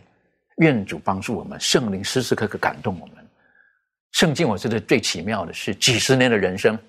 [0.57, 3.14] 愿主帮助我们，圣灵时时刻刻感动我们。
[4.15, 6.79] 圣经我觉得最奇妙的是几十年的人生，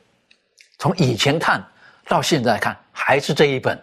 [0.79, 1.61] 从以前看
[2.07, 3.77] 到现在看，还是这一本。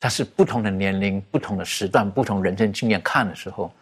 [0.00, 3.72] 但是不同的年龄、不同的时段、不同人生经验看的时候，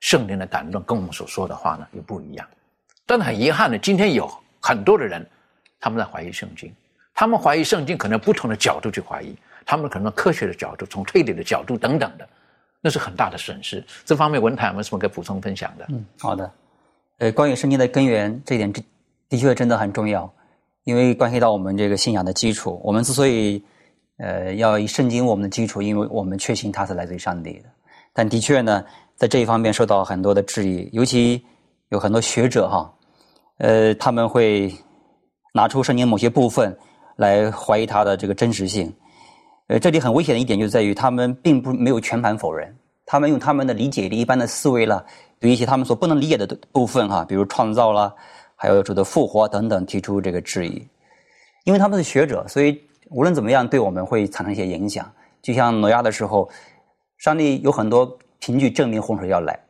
[0.00, 2.46] 圣灵的感动跟我们所说的话呢又不一样。
[3.06, 4.30] 但很遗憾的，今天有
[4.60, 5.26] 很多的人
[5.80, 6.70] 他们在怀疑圣经，
[7.14, 12.28] 他们怀疑圣经可能不同的角度去怀疑，他们可能科学的角度、从推理的角度等等的，
[12.82, 13.82] 那是很大的损失。
[14.04, 15.86] 这方面文台有没有什么可以补充分享的？
[15.88, 16.52] 嗯，好的。
[17.18, 18.72] 呃，关于圣经的根源这一点，
[19.28, 20.32] 的确真的很重要，
[20.84, 22.80] 因为关系到我们这个信仰的基础。
[22.82, 23.62] 我们之所以
[24.18, 27.64] 呃，要以圣经我们的基础，因为我们确信它是来自于上帝的。
[28.12, 28.84] 但的确呢，
[29.16, 31.44] 在这一方面受到很多的质疑，尤其
[31.90, 32.92] 有很多学者哈，
[33.58, 34.72] 呃，他们会
[35.52, 36.76] 拿出圣经某些部分
[37.16, 38.92] 来怀疑它的这个真实性。
[39.68, 45.04] 呃，这里很危险的一点就在于，他们并不没有全盘否认，他们用他们的理解力、一般的思维了，
[45.44, 48.14] 对一些他们所不能理解的部分哈，比如创造啦，
[48.56, 50.88] 还有主的复活等等，提出这个质疑。
[51.64, 52.80] 因为他们是学者，所以。
[53.10, 55.08] 无论怎么样，对我们会产生一些影响。
[55.42, 56.50] 就像挪亚的时候，
[57.18, 59.60] 上帝有很多凭据证明洪水要来，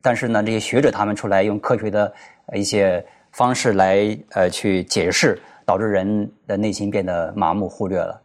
[0.00, 2.12] 但是呢，这些学者他们出来用科学的
[2.54, 8.20] 一些方式来呃去解释，导致人的内心变得麻木忽略了。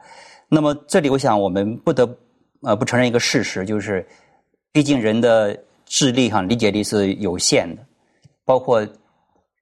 [0.47, 2.09] 那么这里，我想我们不得
[2.63, 4.07] 呃不承认一个事实，就是
[4.71, 5.55] 毕竟人的
[5.89, 7.81] 智力哈理解力是有限的，
[8.45, 8.87] 包括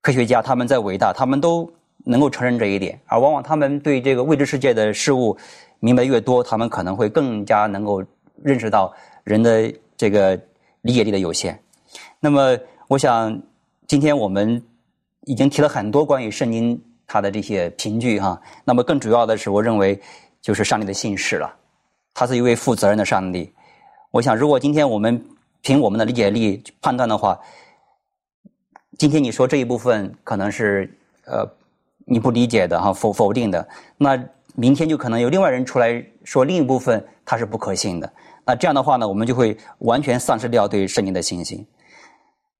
[0.01, 1.67] 科学家他们在伟大，他们都。
[2.09, 5.37] 能够承认这一点，而往往他们对这个未知世界的事物
[5.81, 8.01] 明白越多，他们可能会更加能够
[8.41, 8.93] 认识到
[9.25, 10.39] 人的这个
[10.83, 11.61] 理解力的有限。
[12.21, 13.37] 那么，我想
[13.87, 14.63] 今天我们
[15.25, 18.41] 已经提了很多关于圣经它的这些凭据哈。
[18.63, 19.99] 那么，更主要的是，我认为
[20.41, 21.53] 就是上帝的信使了，
[22.13, 23.51] 他是一位负责任的上帝。
[24.11, 25.21] 我想，如果今天我们
[25.61, 27.39] 凭我们的理解力判断的话，
[28.97, 31.47] 今天你说这一部分可能是呃。
[32.09, 33.67] 你不理解的哈，否否定的，
[33.97, 34.17] 那
[34.55, 38.09] 明天就可能有另外人出来说另一部分它是不可信的。
[38.45, 41.67] 那这样的话呢，我们就会完全丧失掉对圣经的信心。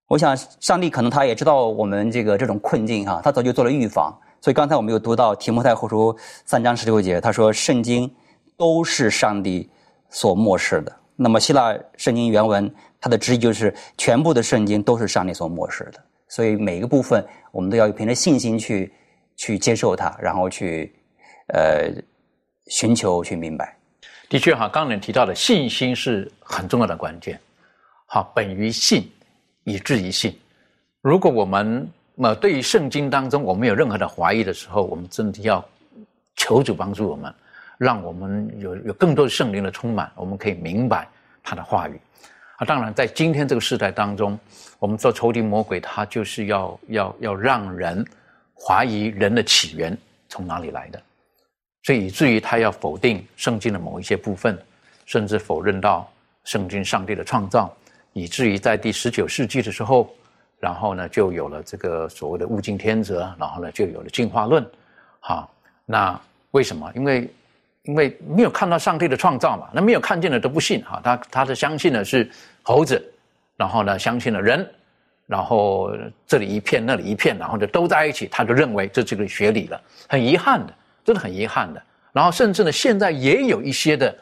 [0.06, 4.14] 我想上帝可能他也知道我们这个这种困境哈，他早就做了预防。
[4.42, 8.14] 所以刚才我们有读到提摩太后书三章十六节，他说圣经
[8.58, 9.70] 都是上帝
[10.10, 10.94] 所漠视的。
[11.16, 16.02] 那么希腊圣经原文他的旨意就是全部的圣经都是上帝所漠视的。
[16.28, 18.92] 所以每一个部分我们都要凭着信心去。
[19.40, 20.92] 去接受它，然后去
[21.54, 21.88] 呃
[22.66, 23.72] 寻求去明白。
[24.28, 27.38] 的确哈，刚才提到的信心是很重要的关键。
[28.06, 29.08] 好，本于信，
[29.62, 30.36] 以至于信。
[31.02, 35.64] 如果我们呃对于圣经当中我们有任何的怀疑的时候，我们真的要
[36.34, 37.32] 求主帮助我们，
[37.78, 41.06] 让我们有有更多的圣灵的充满，我们可以明白
[41.44, 42.00] 他的话语。
[42.58, 44.38] 啊，当然在今天这个时代当中，
[44.78, 48.06] 我们做仇敌魔鬼，他就是要要要让人。
[48.60, 49.96] 怀疑人的起源
[50.28, 51.00] 从哪里来的，
[51.84, 54.58] 所以以至于他要否定圣经的某一些部分，
[55.06, 56.10] 甚至否认到
[56.42, 57.72] 圣经上帝的创造，
[58.14, 60.12] 以至于在第十九世纪的时候，
[60.58, 64.68] 然后呢就有了这个所谓的物竞天择，然后呢就有了进化论。
[65.20, 65.48] 好，
[65.86, 66.92] 那为什么？
[66.96, 67.30] 因为
[67.82, 71.00] 因为没有看到上帝的创造嘛，那没有看见的都不信哈。
[71.02, 72.30] 他他是相信的是
[72.62, 73.02] 猴子，
[73.56, 74.68] 然后呢相信了人，
[75.26, 75.90] 然后
[76.26, 79.80] 这里一片那里一片，然后就都在一起，他就认为这是个学理了。
[80.08, 81.82] 很遗憾的，真的很遗憾的。
[82.12, 84.18] 然后甚至呢，现在也有一些的，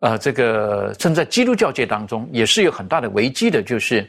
[0.00, 4.08] 呃，这个正在基督教界当中也是有很大的危机的，就是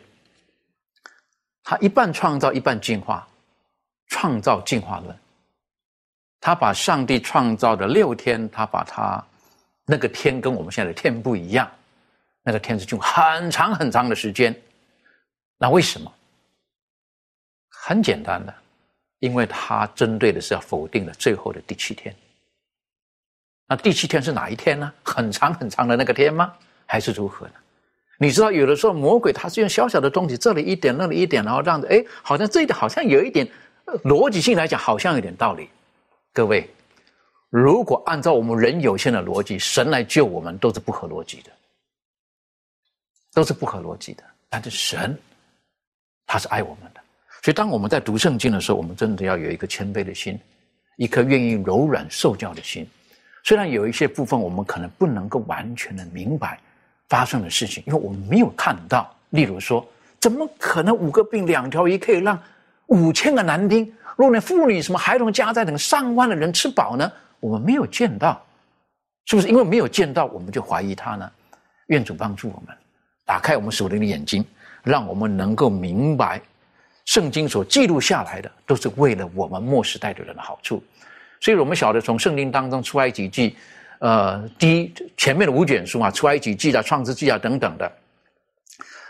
[1.63, 3.27] 他一半创造，一半进化，
[4.07, 5.15] 创造进化论。
[6.45, 9.23] 他把上帝创造的六天，他把他
[9.85, 11.71] 那个天跟我们现在的天不一样，
[12.43, 14.53] 那个天是用很长很长的时间。
[15.57, 16.11] 那为什么？
[17.69, 18.53] 很简单的，
[19.19, 22.13] 因为他针对的是要否定的最后的第七天。
[23.69, 24.91] 那第七天是哪一天呢？
[25.01, 26.53] 很长很长的那个天吗？
[26.85, 27.53] 还是如何呢？
[28.17, 33.49] 你知道，有的时候魔鬼他是用小小的东西，这里一点，那里一点，然后这样子，哎，好像这一点好像有一点
[34.03, 35.69] 逻辑性来讲，好像有点道理。
[36.35, 36.67] 各位，
[37.51, 41.51] 如果按照我们人有限的逻辑，神来救我们都是不合逻辑的，
[43.33, 44.23] 都是不合逻辑的。
[44.49, 45.15] 但是神，
[46.25, 46.99] 他是爱我们的，
[47.43, 50.39] 所以当我们在读圣经的时候，我们真的要有一个谦卑的心，
[50.97, 52.89] 一颗愿意柔软受教的心。
[53.43, 56.59] 虽然有一些部分我们可能不能够完全的明白
[57.09, 59.15] 发生的事情，因为我们没有看到。
[59.29, 59.87] 例如说，
[60.19, 62.41] 怎么可能五个病两条鱼可以让
[62.87, 63.93] 五千个男丁？
[64.15, 67.11] 若连妇女、什么孩童、家在等上万的人吃饱呢？
[67.39, 68.41] 我们没有见到，
[69.25, 69.47] 是不是？
[69.47, 71.29] 因为没有见到，我们就怀疑他呢？
[71.87, 72.73] 愿主帮助我们，
[73.25, 74.45] 打开我们属灵的眼睛，
[74.83, 76.41] 让我们能够明白，
[77.05, 80.81] 圣经所记录下来的都是为了我们末世代的人的好处。
[81.41, 83.57] 所以我们晓得，从圣经当中出埃及记，
[83.99, 87.91] 呃，第一前面的五卷书啊，出埃及记啊、创世纪啊等等的，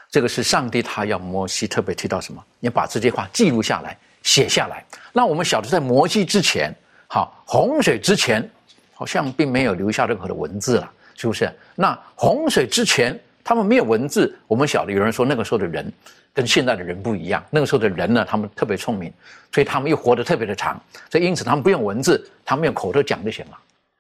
[0.10, 2.44] 这个是上帝他要摩西特别提到什么？
[2.60, 3.96] 你把这些话记录下来。
[4.24, 6.74] 写下来，让我们晓得在摩西之前，
[7.08, 8.50] 好洪水之前，
[8.94, 11.52] 好像并没有留下任何的文字了，是不是？
[11.76, 15.92] 那洪水之前，他们没有文字，我们晓得有人说那个时候的人
[16.34, 19.14] 跟现在的人不一样，那个时候的人呢，他们特别聪明，
[19.52, 20.82] 所以他们又活得特别的长，
[21.12, 23.58] 所以因此他们不用文字，他们用口头讲就行了。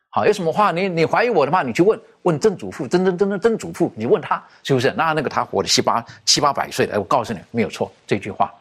[0.09, 4.93] 好，有什么话你你怀疑我的话，你去问问曾祖父、曾曾曾曾曾祖父，你问他是不是？
[4.95, 8.53] 那那个他活了七八七八百岁的，我告诉你没有错，这句话。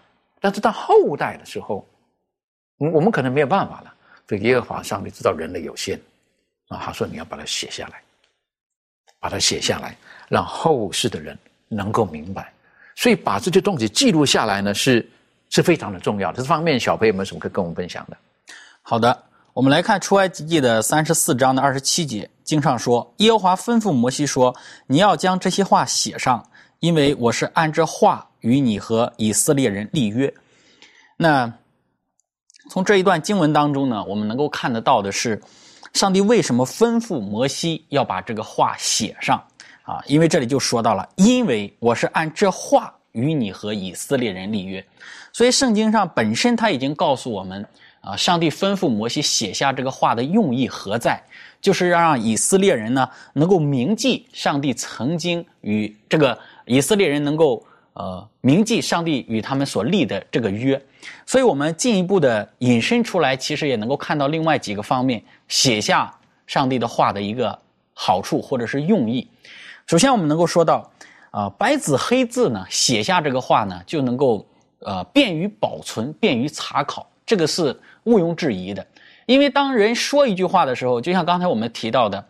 [0.43, 1.87] 但是到后代的时候，
[2.77, 3.95] 我我们可能没有办法了。
[4.29, 6.01] 所以耶和华上帝知道人类有限，
[6.69, 8.03] 啊，他说你要把它写下来，
[9.21, 9.97] 把它写下来，
[10.29, 12.53] 让后世的人能够明白。
[12.97, 15.09] 所以把这些东西记录下来呢，是
[15.51, 16.39] 是非常的重要的。
[16.39, 18.17] 这方面，小朋友们有什么可以跟我们分享的？
[18.83, 24.57] 好的，我们来看出埃及记的三十四章的二十七节，经上说，耶和华吩咐摩西说
[24.89, 26.45] ：“你要将这些话写上，
[26.81, 30.33] 因为我是按着话。”与你和以色列人立约。
[31.17, 31.53] 那
[32.71, 35.41] 从这一段经文当中呢，我们能够看得到的是，
[35.93, 39.43] 上帝为什么吩咐摩西要把这个话写上
[39.83, 40.01] 啊？
[40.07, 44.85] 因为这里就说到了，因为我是按这话与你和以色列人立约，
[45.33, 47.67] 所以圣经上本身他已经告诉我们
[48.01, 51.23] 啊，上帝吩咐摩西写下这个话的用意何在，
[51.61, 57.63] 就是要让以色列人呢能够铭记上帝曾经与这个以色列人能够。
[57.95, 60.81] 呃，铭记上帝与他们所立的这个约，
[61.27, 66.11] 所以我们进一步的引申出来，其实也能够看到另外几个方面，写下
[66.47, 67.59] 上帝的话的一个
[67.93, 69.29] 好处或者是用意。
[69.87, 70.91] 首先，我们能够说到，
[71.31, 74.47] 啊，白纸黑字呢，写下这个话呢，就能够
[74.79, 78.87] 呃便于保存，便于查考，这个是毋庸置疑的。
[79.27, 82.25] 因为当人说一句话的时候，就像刚才我们提到的，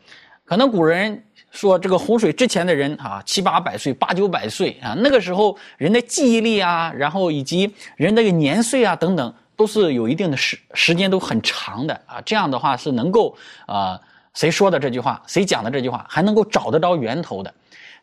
[0.44, 1.24] 可能古人。
[1.52, 12.20] 说这个洪水之前的人啊，七八百岁、八九百岁啊，那个时候人的记忆力啊，然后以及人的年岁啊等等，都是有一定的时时间都很长的啊。
[12.24, 13.36] 这样的话是能够
[13.66, 14.00] 啊，
[14.32, 17.52] 谁说的这句话，谁讲的这句话，还能够找得着源头的。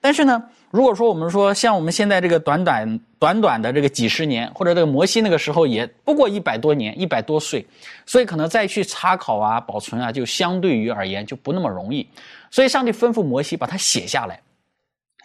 [0.02, 7.68] 但是呢，如果说我们说像我们现在这个短短短短的这个几十年，或者这个摩西那个时候也不过一百多年、一百多岁，
[8.06, 12.08] 所以可能再去查考啊、保存啊，就相对于而言就不那么容易。
[12.50, 14.40] 所以，上帝吩咐摩西把它写下来，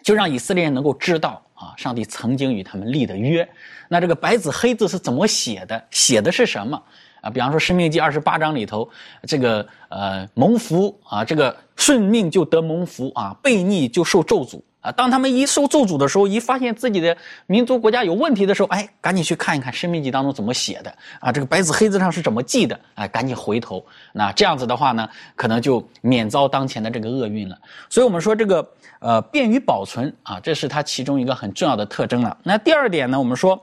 [0.03, 3.47] 就让以色列人能够知道啊，上帝曾经与他们立的约。
[3.87, 5.81] 那这个白纸黑字是怎么写的？
[5.89, 6.83] 写的是什么
[7.21, 7.29] 啊？
[7.29, 8.89] 比方说《生命记》二十八章里头，
[9.25, 14.61] 这个呃蒙福啊，这个顺命就得蒙福啊，悖逆就受咒诅。
[14.85, 17.17] 啊，当他们一受咒诅的时候，一发现自己的
[17.47, 22.79] 民族国家有问题的时候，哎，赶紧去看一看《生命记》当中怎么写的啊，这个白纸黑字上是怎么记的？
[22.93, 23.83] 哎，赶紧回头。
[24.13, 27.57] 那这样子的话呢，可能就免遭当前的这个厄运了。
[27.89, 28.63] 所以我们说这个
[28.99, 32.37] 呃，便于保存啊，这是它其中一个很重要的特征了。
[32.43, 33.59] 那第二点呢，我们说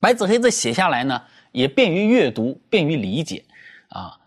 [0.00, 3.42] 白纸黑字写下来呢，也便于阅读，便于理解，
[3.88, 4.19] 啊。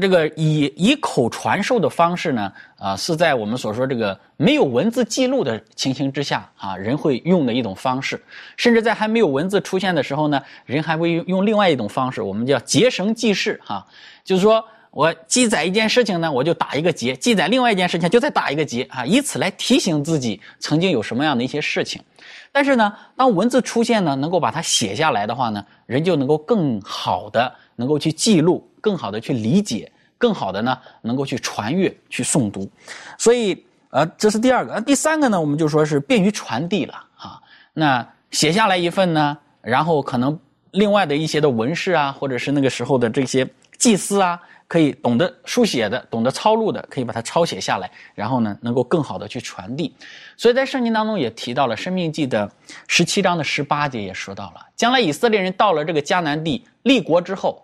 [0.00, 8.18] 这个以以口传授的方式呢，啊，是在我们所说这个没有文字记录的情形之下啊，人会用的一种方式。
[8.56, 13.86] 甚至在还没有文字出现的时候呢，人还会用用另外一种方式，我们叫结绳记事哈，
[14.24, 22.02] 就是说我记载一件事情呢，我就打一个结；记载另外一件事情，就再打一个结啊，以此来提醒自己曾经有什么样的一些事情。
[22.50, 28.66] 但是呢，当文字出现呢，能够把它写下来的话呢，人就能够更好的能够去记录。
[28.82, 32.70] 更好的去理解，更好的呢，能够去传阅、去诵读，
[33.16, 34.80] 所以呃，这是第二个。
[34.80, 37.40] 第三个呢，我们就说是便于传递了啊。
[37.72, 40.38] 那写下来一份呢，然后可能
[40.72, 49.94] 另外的一些的文士啊，或者是那个时候的这些祭司啊，可以懂得书写的、懂得抄录的，可以把它抄写下来，然后呢，能够更好的去传递。
[50.36, 52.50] 所以在圣经当中也提到了《生命记》的
[52.88, 57.62] 十七章的十八节也说到了，将来以色列人到了这个迦南地立国之后。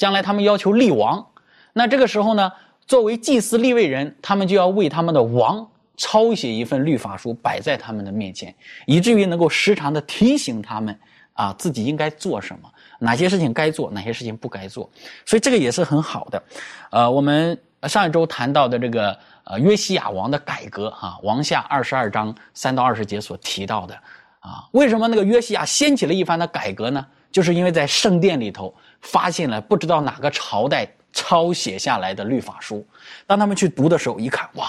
[0.00, 1.26] 将来他们要求立王，
[1.74, 2.50] 那这个时候呢，
[2.86, 8.54] 作为祭司立位人，他们就要为他们的王抄写一份律法书，摆在他们的面前，
[8.86, 10.98] 以至于能够时常的提醒他们
[11.34, 14.88] 啊，自己应该做什么，哪些事情该做，哪些事情不该做。
[15.26, 16.42] 所以这个也是很好的。
[16.90, 23.94] 呃，我们上一周谈到的这个呃约西亚王的改革哈，王下二十二章三到二十节所提到的
[24.40, 27.06] 啊，为什么那个约西亚掀起了一番的改革呢？
[27.30, 28.74] 就是因为在圣殿里头。
[29.00, 32.86] 发现了不知道哪个朝代抄写下来的律法书，
[33.26, 34.68] 当他们去读的时候，一看，哇，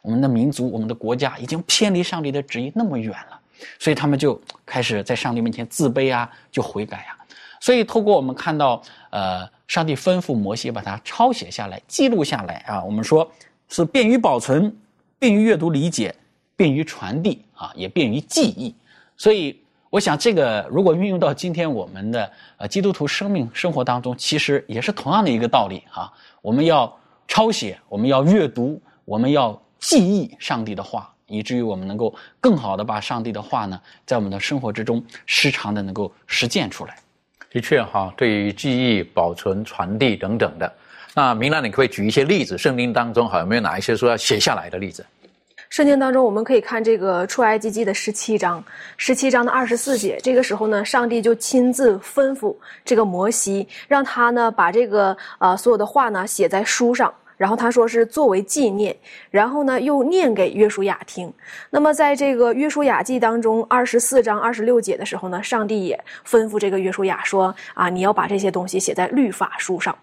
[0.00, 3.40] 我们的民族、我们的国家已经偏离上帝的旨意那么远了，
[3.78, 7.18] 所以他们就开始在上帝面前自卑啊，就悔改啊。
[7.58, 13.28] 所以透过我们看到，呃，上帝吩咐摩西把它抄写下来、记录下来啊，我们说
[13.68, 14.76] 是便于保存、
[15.18, 16.14] 便于阅读理解、
[16.54, 18.74] 便于传递啊，也便于记忆，
[19.16, 19.58] 所以。
[19.92, 26.10] 我想，这个如果运用到今天我们的呃基督徒生命生活当中，其实也是同样的一个道理哈。
[26.40, 26.90] 我们要
[27.28, 36.96] 抄写，我们要阅读，我们要记忆上帝的话，以至于我们能够更好的把上帝的话呢，在我们的生活之中时常的能够实践出来。
[37.50, 40.74] 的确哈，对于记忆、保存、传递等等的，
[41.12, 45.04] 那明兰，你可以举一些例子，圣经当中哈有没有哪一些说要写下来的例子？
[45.72, 48.62] 圣经当中，我们可以看这个出埃及记的十七章，
[48.98, 50.18] 十七章的二十四节。
[50.22, 52.54] 这个时候呢，上帝就亲自吩咐
[52.84, 57.10] 这个摩西，让他呢把这个呃所有的话呢写在书上。
[57.38, 58.94] 然后他说是作为纪念，
[59.30, 61.32] 然后呢又念给约书亚听。
[61.70, 65.98] 那么在这个约书亚记当中，二十四章二十六节的时候呢，上帝也
[66.28, 69.96] 吩咐这个约书亚说：“啊，你要把这些东西写在律法书上。”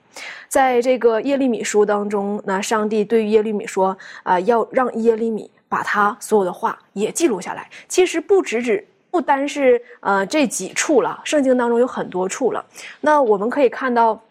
[0.49, 12.65] 在这个耶利米书当中，那上帝对于耶利米说：“啊，要让耶利米把他所有的话也记录下来。”其实不只只不单是呃这几处了，圣经当中有很多处了。
[12.99, 14.21] 那我们可以看到。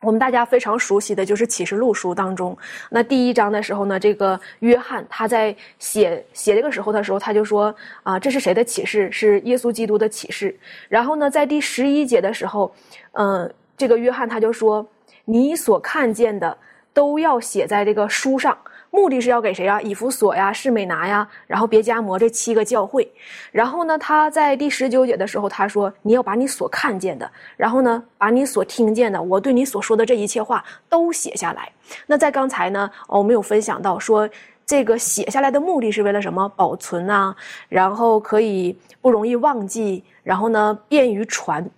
[0.00, 2.56] 我们大家非常熟悉的就是启示录书当中，
[2.88, 7.74] 那第一章的时候呢，这个约翰他在写写这个时候的时候，他就说
[8.04, 9.10] 啊，这是谁的启示？
[9.10, 10.56] 是耶稣基督的启示。
[10.88, 12.72] 然后呢，在第十一节的时候，
[13.10, 14.86] 嗯，这个约翰他就说，
[15.24, 16.56] 你所看见的
[16.94, 18.56] 都要写在这个书上。
[18.90, 19.80] 目的是要给谁啊？
[19.82, 23.06] 以弗所呀、士美拿呀，然后别加摩这七个教会。
[23.52, 31.70] 然后呢，他在第十九节的时候，他说：“你要把你所看见的，然后呢，把你所听见的，我对你所说的这一切话都写下来。”
[32.06, 34.28] 那在刚才呢，我们有分享到说，
[34.64, 36.48] 这个写下来的目的是为了什么？
[36.56, 37.34] 保存啊，
[37.68, 41.68] 然后可以不容易忘记，然后呢，便于传，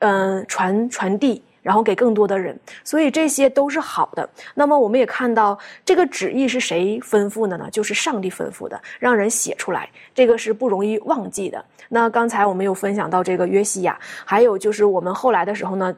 [0.00, 1.42] 嗯，传传递。
[1.62, 4.28] 然后给更多的人，所以这些都是好的。
[4.54, 7.68] 那么我们也看到这个旨意是谁吩咐的呢？
[7.70, 11.62] 就是上帝吩咐的，让人写出来，这个是不容易忘记的。
[11.88, 15.94] 那刚才我们有分享到这个约西亚，还有就是我们后来的时候呢，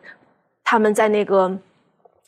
[0.65, 1.57] 他们在那个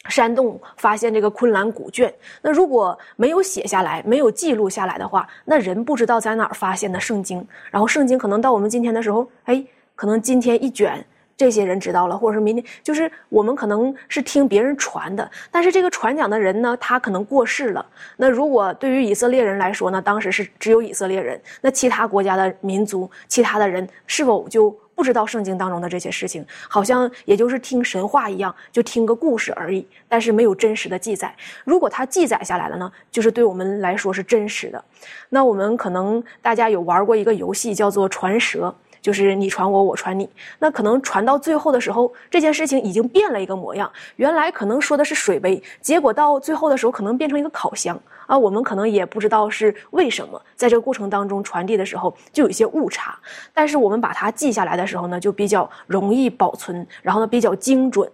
[0.08, 2.12] 山洞发现这个昆兰古卷。
[2.40, 7.46] 那如果没有写下来，没有记录下来的话，那人不知道在哪儿发现的圣经。
[7.70, 9.64] 然后圣经可能到我们今天的时候，哎，
[9.94, 11.04] 可能今天一卷。
[11.36, 17.84] 这些人知道了，或者是明天，就是我们可能是听别人传的，但是这个传讲的人呢，他可能过世了。
[18.16, 26.46] 那如果对于以色列人来说呢，当时是只有以色列人，那其他国家的民族、其他的人是否就不知道圣经当中的这些事情？
[26.68, 31.34] 好像也就是听神话一样，就听个故事而已，但是没有真实的记载。
[31.64, 34.84] 如果他记载下来了呢，就是对我们来说是真实的。
[35.30, 38.72] 那我们可能大家有玩过一个游戏，叫做传蛇。
[39.02, 40.26] 就是你传我，我传你。
[40.60, 43.90] 那可能传到最后的时候，这件事情已经变了一个模样。
[44.16, 48.38] 原来可能说的是水杯，结果到最后的时候，可能变成一个烤箱啊。
[48.38, 53.18] 我们可能也不知道是为什么，在这个过程当中传递的时候就有一些误差。
[53.52, 58.08] 但是我们把它记下来的时候呢，就比较容易保存，然后呢比较精准。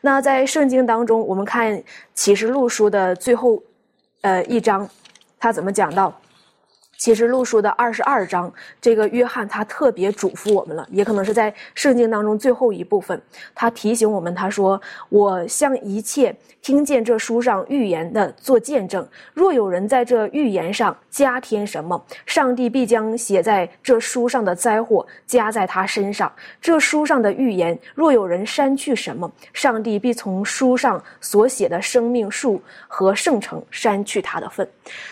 [0.00, 1.80] 那在圣经当中，我们看
[2.14, 3.62] 启示录书的最后，
[4.22, 4.88] 呃一章，
[5.38, 6.19] 他怎么讲到？
[7.00, 13.18] 启示录书的二十二章，这个约翰他特别嘱咐我们了，也可能是在圣经当中最后一部分，
[13.54, 14.78] 他提醒我们，他说
[15.08, 26.30] ：“我向一切听见这书上预言的做见证，若有人在这预言上加添什么，上帝必将写在这书上的灾祸加在他身上；
[26.60, 34.68] 这书上的预言，若有人删去什么，上帝必从书上所写的生命树和圣城删去他的份。”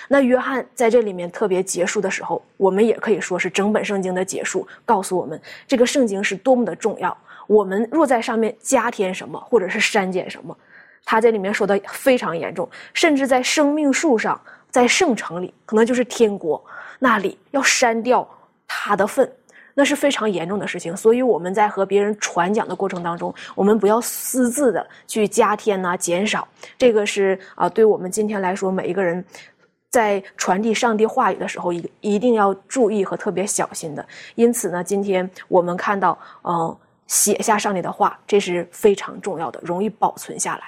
[0.07, 7.17] 那约翰在这里面特别结束的时候，我们也可以说是整本圣经的结束，告诉我们这个圣经是多么的重要。
[7.47, 10.57] 我们若在上面加添什么，或者是删减什么，
[11.05, 16.61] 他在里面说的非常严重，甚至在生命树上，在圣城里，可能就是天国
[16.99, 18.29] 那里要删掉
[18.67, 19.31] 他的份，
[19.75, 20.97] 那是非常严重的事情。
[20.97, 26.49] 所以我们在和别人传讲的过程当中，我们不要私自的去加添呐、减少。
[26.77, 29.25] 这个是啊，对我们今天来说，每一个人。
[29.91, 34.07] 在传递上帝话语的时候，一一定要注意和特别小心的。
[34.35, 40.65] 因此呢，今天我们看到，呃，写下上帝的话，这是非常重要的，容易保存下来。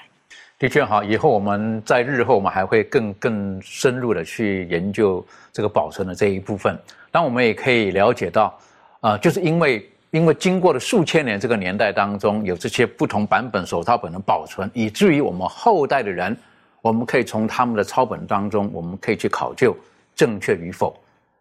[0.57, 6.77] 的确哈，以后我们在日后，我们还会更更深入的去研究这个保存的这一部分。
[7.11, 8.57] 那我们也可以了解到，
[9.01, 16.35] 啊，就是因为因为经过了数千年这个年代当中，有这些不同版本手抄本的保存，以至于我们后代的人。
[16.81, 19.75] 我们可以从他们的抄本当中，我们可以去考究
[20.15, 20.99] 正确与否。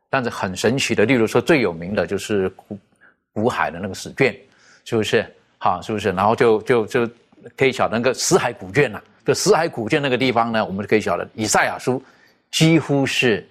[0.08, 2.78] 但是很神奇的，例如说最有名的就是古
[3.32, 4.36] 古海的那个史卷，
[4.84, 5.24] 是不是？
[5.58, 6.10] 好，是不是？
[6.12, 7.08] 然后就就就
[7.56, 12.02] 可以晓得那个死海古卷呐，就死海古卷那个地方呢，我们就可以晓得以赛亚书
[12.50, 13.46] 几乎是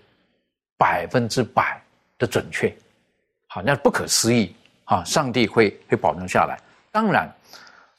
[0.77, 1.81] 百分之百
[2.17, 2.75] 的准确，
[3.47, 5.03] 好，那不可思议啊！
[5.05, 6.59] 上帝会会保存下来。
[6.91, 7.31] 当然，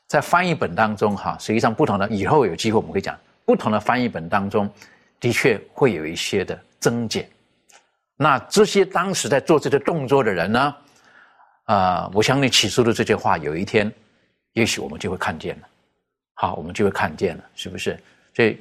[0.07, 3.17] 在翻译本当中哈，实际上不同的，以后有机会我们会讲。
[3.45, 4.71] 不同的翻译本当中，
[5.19, 7.29] 的确会有一些的增减。
[8.17, 10.75] 那这些当时在做这些动作的人呢？
[11.65, 13.91] 啊，我相信起初的这些话，有一天，
[14.53, 15.69] 也许我们就会看见了。
[16.35, 17.99] 好，我们就会看见了，是不是？
[18.35, 18.59] 所以，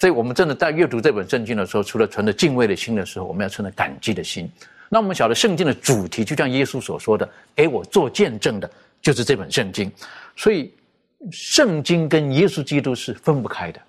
[0.00, 4.50] 所以我们真的在阅读这本圣经的时候，除了存着敬畏的心的时候，我们要存着感激的心。
[4.88, 9.90] 那我们晓得圣经的主题，就像耶稣所说的：“给我做见证的，就是这本圣经。”
[10.36, 10.72] 所以，
[11.32, 13.80] 圣经跟耶稣基督是分不开的。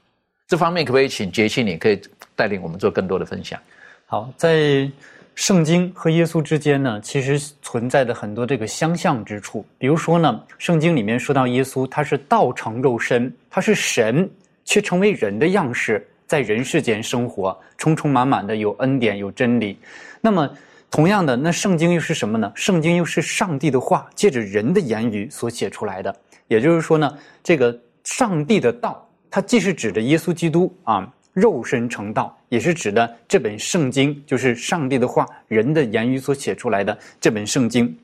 [0.48, 2.02] 这方面可不可以请杰西，你可以
[2.34, 3.60] 带领我们做更多的分享？
[4.06, 4.90] 好，在
[5.36, 9.66] 圣经和耶稣之间呢，其实存在的很多这个相像之处。
[9.78, 14.30] 比如说呢，圣经里面说到耶稣，他是道成肉身，他是神，
[14.64, 19.78] 却成为人的样式，在人世间生活，充充满满的有恩典有真理。
[20.22, 20.50] 那么，
[20.90, 22.50] 同样的，那圣经又是什么呢？
[22.56, 26.16] 圣经又是上帝的话，借着人的言语所写出来的。
[26.48, 29.04] 也就是说呢，这个上帝的道。
[29.38, 37.96] 它既是指的耶稣基督啊，肉身成道，也是指的这本圣经，就是上帝的话，人的言语所写出来的这本圣经。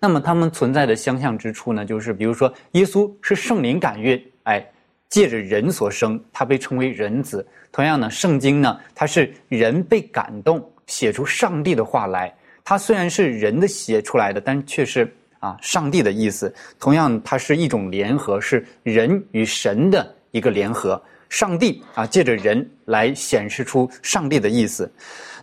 [0.00, 4.68] 那么，他们存在的相像之处呢，就是比如说，耶稣是圣灵感孕，哎，
[5.08, 7.46] 借着人所生，他被称为人子。
[7.70, 12.34] 同样呢，圣经呢，它是人被感动，写出上帝的话来。
[12.64, 15.08] 它虽然是人的写出来的，但却是。
[15.38, 21.00] 啊，上帝的意思，同样它是一种联合，是人与神的一个联合。
[21.28, 24.92] 上帝啊，借着人来显示出上帝的意思。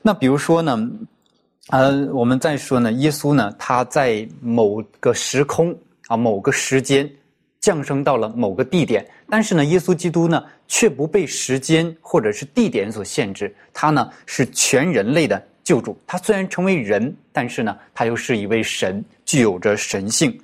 [0.03, 0.87] 那比如说呢，
[1.69, 5.75] 呃，我们再说呢，耶稣呢，他在某个时空
[6.07, 7.09] 啊，某个时间
[7.59, 15.43] 降生到了某个地点，但是呢，耶稣基督呢，却不被时间或者是地点所限制，他呢是全人类的。
[15.63, 20.35] 救主，他虽然成为人，但是呢，他又是一位神，具有着神性。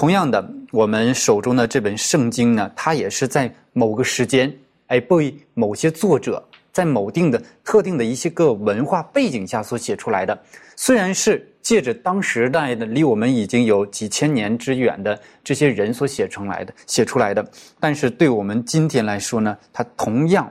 [0.00, 4.50] 同样的，我们手中的这本圣经呢，它也是在某个时间，
[4.86, 6.42] 哎，被某些作者
[6.72, 10.42] 在某定的特定的一些个文化背景下所写出来的。
[10.74, 17.46] 虽然是借着当时代的离我们已经有几千年之远的这些人所写成来的、写出来的，
[17.78, 20.50] 但是对我们今天来说呢，它同样。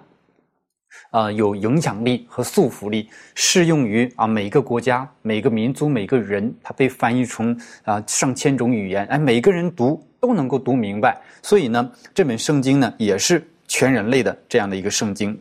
[1.12, 11.20] 啊，有影响力和束缚力，适用于啊每个国家、每个民族、每个人，它被翻译成啊上千种语言，哎，每个人读都能够读明白。
[11.42, 15.36] 所以呢，这本圣经呢，也是全人类的这样的一个圣经。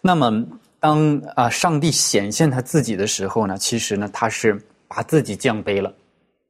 [0.00, 0.46] 那么，
[0.80, 4.58] 当啊上帝显现他自己的时候呢，其实呢，他是
[4.88, 5.92] 把自己降卑了，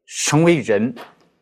[0.06, 0.94] 成为人，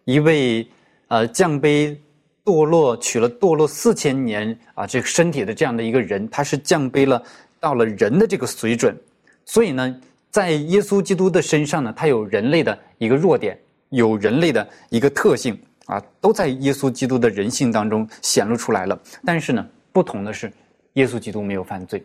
[0.04, 0.66] 一位
[1.08, 1.96] 呃降卑
[2.44, 7.22] 堕落，取了堕落四千年啊这个身体的这样的一个人，他是降卑了
[7.60, 8.96] 到了人的这个水准，
[9.44, 9.96] 所以呢，
[10.30, 13.56] 在耶稣基督的身上呢，他有人类的一个弱点，
[13.90, 19.00] 有人类的一个特性啊，都在耶稣基督的人性当中显露出来了。
[19.24, 20.52] 但是呢，不同的是，
[20.94, 22.04] 耶稣基督没有犯罪。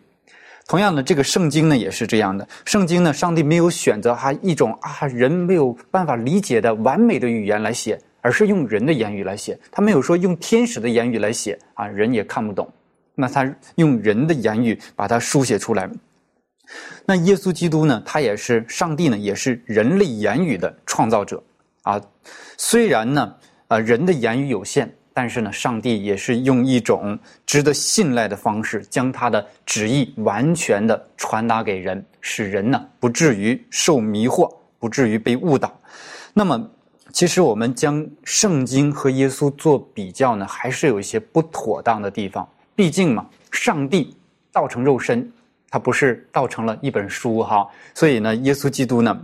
[0.68, 2.46] 同样的，这个圣经呢也是这样的。
[2.64, 9.58] 圣经呢，上帝没有选择哈一种啊人没有办法理解的完美的语言来写，而是用人的言语来写。
[9.70, 12.70] 他没有说用天使的言语来写啊，人也看不懂。
[13.14, 15.88] 那他用人的言语把它书写出来。
[17.04, 21.42] 那耶稣基督呢，他也是上帝呢，也是人类言语的创造者
[21.82, 22.00] 啊。
[22.56, 23.34] 虽然呢，
[23.68, 24.92] 啊人的言语有限。
[25.14, 34.48] 但是呢，上帝也是用一种值得信赖的方式，将他的旨意完全的传达给人，使人呢不至于受迷惑，
[34.78, 35.76] 不至于被误导。
[36.32, 36.70] 那么，
[37.12, 42.46] 其实我们将圣经和耶稣做比较呢，还是有一些不妥当的地方。
[42.74, 44.14] 毕竟嘛，上帝
[44.52, 45.30] 道成肉身，
[45.70, 47.66] 他不是道成了一本书哈。
[47.94, 49.20] 所以呢，耶稣基督呢。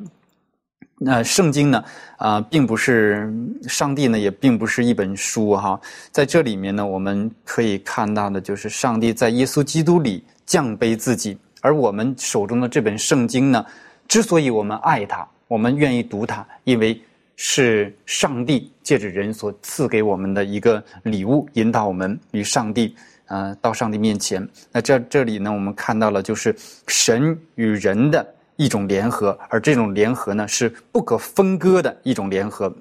[0.96, 1.84] 那圣经呢？
[2.18, 3.30] 啊，并不是
[3.68, 5.78] 上帝呢，也并不是一本书哈。
[6.12, 13.66] 在这里面呢，我们可以看到的就是上帝在耶稣基督里降卑自己，而我们手中的这本圣经呢，
[14.06, 16.98] 之所以我们爱它，我们愿意读它，因为
[17.36, 22.94] 是上帝借着人所赐给我们的一个礼物，引导我们与上帝，
[23.26, 24.48] 呃，到上帝面前。
[24.72, 26.54] 那这这里呢，我们看到了就是
[26.86, 28.34] 神与人的。
[28.56, 32.72] 一种联合，而这种联合呢是不可分割的一种联合。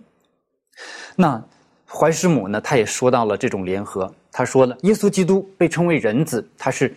[1.16, 1.44] 那
[1.90, 4.14] 怀师母呢，他也说到了这种联合。
[4.32, 6.96] 他说了，耶稣基督被称为人子，他是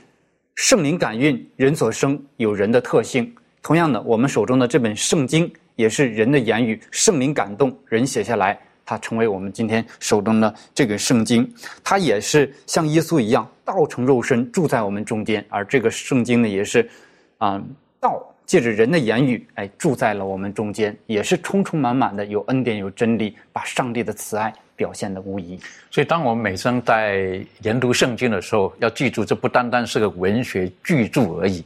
[0.57, 3.35] 圣灵感孕，人所生，有人的特性。
[3.63, 11.49] 同样的，我们手中的这本圣经也是人的言语，圣灵感动，人写下来，它成为我们今天手中的这个圣经。
[11.85, 16.91] 它也是像耶稣一样，道成肉身住在我们中间，而这个圣经呢，也是
[17.39, 17.62] 啊
[18.01, 18.33] 道。
[18.47, 25.59] 借着人的言语，哎，住在了我们中间，也是充充满满的有恩典、有真理，把上帝的慈爱表现的无疑。
[25.91, 31.64] 所以，当我们每生在研读圣经的时候，要记住，这不单单是个文学巨著而已，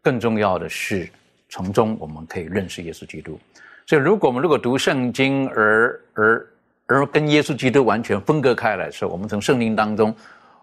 [0.00, 1.10] 更重要的是，
[1.50, 3.38] 从中我们可以认识耶稣基督。
[3.86, 6.46] 所以，如果我们如果读圣经而而
[6.86, 10.14] 而跟耶稣基督完全分割开来的时候，我们从圣经当中，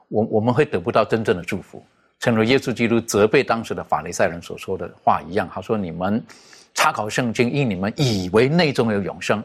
[0.08, 1.84] 我我们会得不到真正的祝福。
[2.20, 6.24] 正如耶稣基督责备当时的法利赛人所说的话一样，他说：“你们
[6.74, 9.44] 查考圣经，因你们以为内中有永生，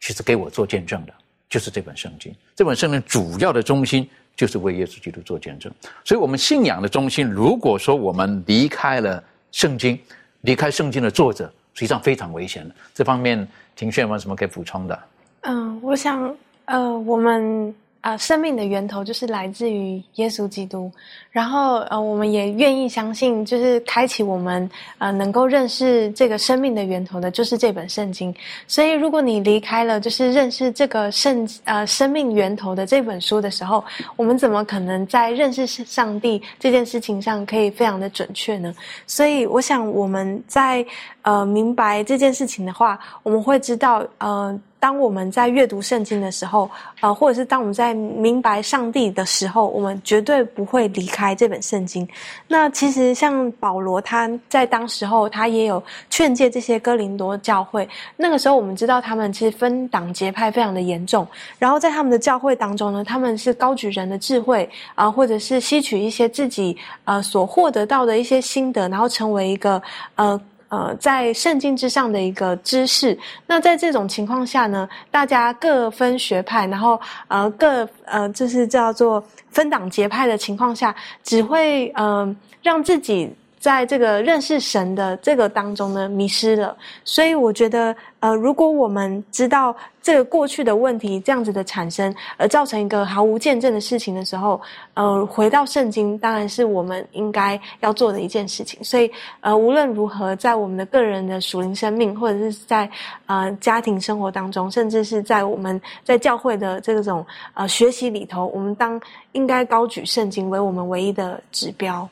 [0.00, 1.12] 其实给我做见证的，
[1.50, 2.34] 就是这本圣经。
[2.54, 5.70] 这本圣经主要的中心就是为耶稣基督做见证。
[6.04, 9.22] 所以，我们信仰的中心，如果说我们离开了
[9.52, 9.98] 圣经，
[10.44, 12.74] 离开圣经的作者，实际上非常危险的。
[12.94, 14.98] 这方面，庭炫有什么可以补充的？
[15.42, 16.34] 嗯，我想，
[16.64, 17.74] 呃，我们。
[18.04, 20.92] 啊，生命的源头就是来自于耶稣基督，
[21.30, 28.34] 然后呃，我们也愿意相信，就是开启我们呃能够认识这个生命的源头的，就是这本圣经。
[28.66, 33.82] 所以，如果你离开了就是认识这个圣呃生命源头的这本书的时候，
[34.16, 38.74] 我们怎么可能在认识上帝这件事情上可以非常的准确呢？
[39.06, 40.84] 所以，我想我们在
[41.22, 44.60] 呃明白这件事情的话，我们会知道呃。
[44.84, 46.70] 当我们在阅读圣经的时候，
[47.00, 52.06] 呃，或者是当我们在明白上帝的时候，我们绝对不会离开这本圣经。
[52.46, 57.88] 那其实像保罗他在当时候，他也有劝诫这些哥林多教会。
[58.14, 61.26] 那个时候，我们知道他们其实分党结派非常的严重。
[61.58, 69.82] 然后在他们的教会当中呢，他们是高举人的智慧啊，或者是吸取一些自己呃所获得到的一些心得，然后成为一个
[70.16, 70.38] 呃。
[70.74, 73.16] 呃，在圣经之上的一个知识。
[73.46, 83.32] 那在这种情况下呢，大家各分学派，然后呃各呃就是叫做分党结派的情况下，只会呃让自己。
[83.64, 86.76] 在这个认识神的这个当中呢，迷失了。
[87.02, 94.60] 所以我觉得，呃，如果我们知道这个过去的问题这样子的产生，而造成一个毫无见证的事情的时候，
[94.92, 98.84] 呃，回到圣经当然是我们应该要做的一件事情。
[98.84, 99.10] 所以，
[99.40, 102.86] 呃，无论如何，在我们的个人的属灵生命，或者是在
[103.24, 109.00] 呃家庭生活当中，甚至是在我们在教会的这种呃学习里头，我们当
[109.32, 112.06] 应该高举圣经为我们唯一的指标。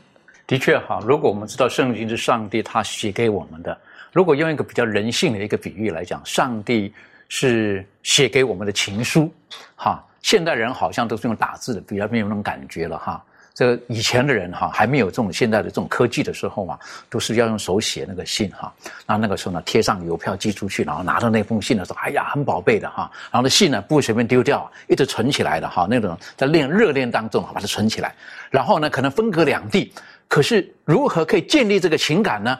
[0.52, 3.74] 的确哈，如果我们知道圣经是上帝他写给我们的，
[4.12, 6.92] 如果用一个比较人性的一个比喻来讲，上帝
[7.30, 9.32] 是写给我们的情书，
[9.74, 13.24] 哈，现代人好像都是用打字的，比较没有那种感觉了哈。
[13.54, 16.78] 这个以前的人哈还没有这种现在的这种科技的时候嘛，
[17.10, 18.70] 都是要用手写那个信哈。
[19.06, 23.10] 那那个时候呢，贴上邮票寄出去，然后拿到那封信的时候，哎呀，很宝贝的哈。
[23.30, 25.86] 然后那信呢不会随便丢掉，一直存起来的哈。
[25.88, 28.14] 那种在恋热恋当中把它存起来，
[28.50, 29.92] 然后呢可能分隔两地，
[30.32, 32.58] 可是如何可以建立这个情感呢？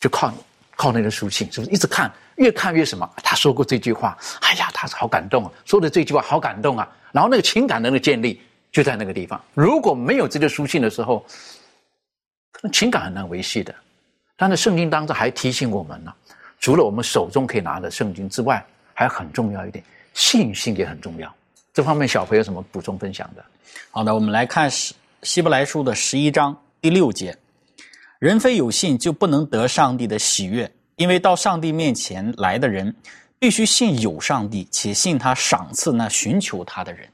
[0.00, 0.30] 就靠
[0.76, 3.10] 靠那个书信，是不是一直看，越看越什么？
[3.22, 6.86] 他说过这句话，哎呀，他是好感动啊，说的这句话好感动啊。
[7.10, 8.38] 然后那个情感的那个建立。
[8.70, 11.24] 就在那个地方，如果没有这个书信的时候，
[12.50, 13.72] 可能情感很难维系的。
[14.36, 16.12] 但是圣经当中还提醒我们呢，
[16.58, 21.32] 除了我们手中可以拿的圣经之外，还很重要一点，信心也很重要。
[21.72, 23.44] 这方面小朋友有什么补充分享的？
[23.92, 27.34] 好的，我们来看希希伯来书的十一章第六节：
[28.18, 32.94] 人非有信就不能得上帝的喜悦，因为到上帝面前来的人，
[33.38, 37.08] 必须信有上帝，且信他赏赐那寻求他的人。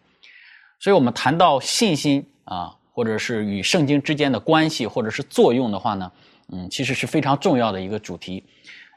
[0.81, 6.11] 所以，我们谈到信心啊，或者是与圣经之间的关系，或者是作用的话呢，
[6.49, 8.43] 嗯，其实是非常重要的一个主题。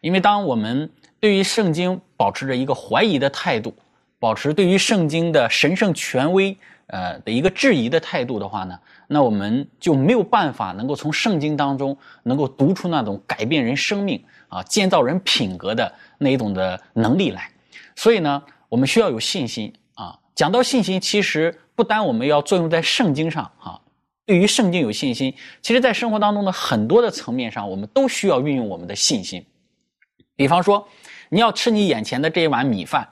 [0.02, 3.76] 因为当我们对于圣经保持着一个怀疑的态度，
[4.24, 6.58] 保持对于圣经的神圣权威
[6.88, 17.52] 呃的一个质疑的态度的话呢，那我们就没有办法能够从圣经当中能够读出那种改变人生命啊、建造人品格的那一种的能力来。
[17.98, 20.18] 所以呢，我们需要有信心啊。
[20.34, 21.60] 讲到信心，其实。
[21.76, 23.82] 不单我们要作用在圣经上啊，
[24.28, 29.44] 对于圣经有信心，其实在生活当中的很多的层面上，我们都需要运用我们的信心。
[30.36, 30.88] 比方说，
[31.30, 33.10] 你要吃你眼前的这一碗米饭，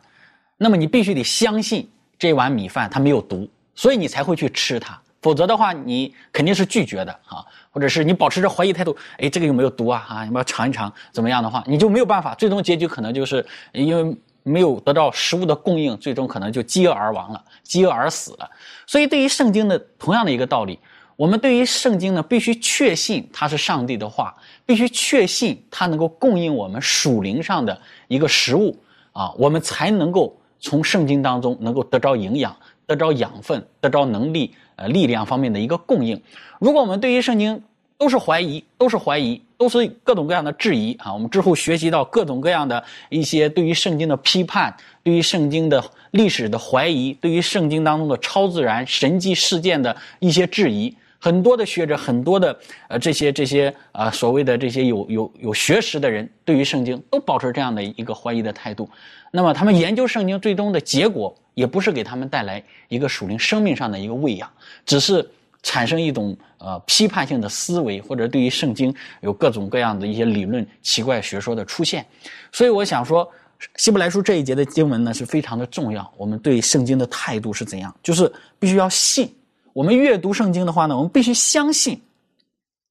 [0.64, 1.90] 那么你必须得相信
[2.20, 5.02] 这碗米饭它没有毒，所以你才会去吃它。
[5.22, 10.06] 否则的话，你肯定是拒绝的啊，或者是你保持着怀疑态度，哎，这个有没有毒啊？
[10.08, 10.94] 啊，要不要尝一尝？
[11.12, 13.44] 怎么样的话，你就没有办法，最终结局可能就是
[13.74, 14.16] 因为。
[14.44, 18.50] 没有得到食物的供应，最终可能就饥饿而亡了，饥饿而死了。
[18.88, 20.80] 所以，对于圣经的同样的一个道理，
[21.16, 24.36] 我们对于圣经呢，必须确信它是上帝的话，
[24.66, 28.76] 必须确信它能够供应我们属灵上的一个食物
[29.12, 32.56] 啊，我们才能够从圣经当中能够得着营养，
[32.86, 36.22] 得着养分，得着能力呃力量方面的一个供应。
[36.60, 37.62] 如果我们对于圣经，
[37.98, 41.14] 都是怀疑，都是怀疑，都是各种各样的质疑啊！
[41.14, 50.92] 我们之后学习到各种各样的一些对于圣经的批判，对于圣经的历史的怀疑，对于圣经当中的超自然神迹事件的一些质疑。
[51.22, 52.60] 很多的学者，很多的
[52.90, 58.90] 呃这些这些呃所谓的这些有有有学识的人，对于圣经都保持这样的一个怀疑的态度。
[59.32, 64.50] 那么他们研究圣经最终的结果，也不是给他们带来一个属灵生命上的一个喂养，
[64.86, 65.26] 只是。
[65.64, 72.04] 产生一种呃批判性的思维，或者对于圣经有各种各样的一些理论、奇怪学说的出现，
[72.52, 73.32] 所以我想说，
[73.76, 76.12] 希伯来书这一节的经文呢是非常的重要。
[76.18, 77.96] 我们对圣经的态度是怎样？
[78.02, 79.32] 就是必须要信。
[79.74, 82.02] 我们阅读圣经的话呢，我们必须相信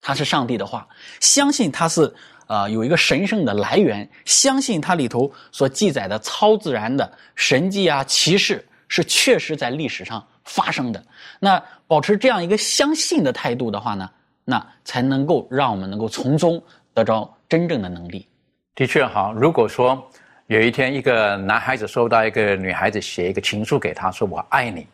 [0.00, 0.86] 它是上帝的话，
[1.20, 2.12] 相信它是
[2.46, 11.04] 呃有一个神圣的来源，相信它里头所记载的超自然的神迹啊奇事是确实在历史上发生的。
[11.38, 14.08] 那保持这样一个相信的态度的话呢，
[14.44, 16.62] 那才能够让我们能够从中
[16.94, 18.26] 得着真正的能力。
[18.74, 20.02] 的确哈，如果说
[20.46, 24.86] 有一天一个男孩子收到一个女孩子写一个情书给他，说我爱你，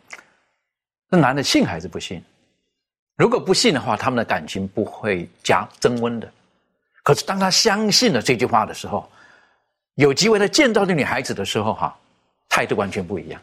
[1.09, 2.21] 那男的信还是不信？
[3.15, 6.31] 如果不信的话，他们的感情不会加增温的。
[7.03, 9.09] 可是当他相信了这句话的时候，
[9.95, 11.97] 有机会他见到这女孩子的时候，哈，
[12.49, 13.41] 态度完全不一样。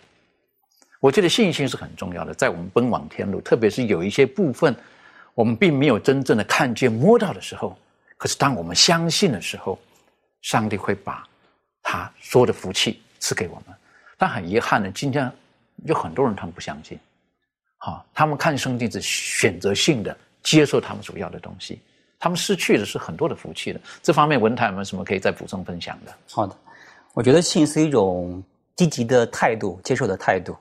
[1.01, 4.75] 我觉得信心是很重要的，在我们奔往天路，特别是有一些部分
[5.35, 7.77] 我们并没有真正的看见摸到的时候，
[8.17, 9.79] 可是当我们相信的时候，
[10.43, 11.27] 上帝会把
[11.83, 13.75] 他说的福气赐给我们。
[14.17, 15.31] 但很遗憾呢，今天
[15.85, 16.99] 有很多人他们不相信，
[17.85, 21.79] 好，他们看圣经是选择性的接受他们所要的东西，
[22.19, 23.81] 他们失去的是很多的福气的。
[24.03, 26.15] 这方面文台有没有什么可以再补充分享的？
[26.31, 26.57] 好的，
[27.13, 28.43] 我觉得信是一种
[28.75, 30.57] 积极的态度，接受的态度。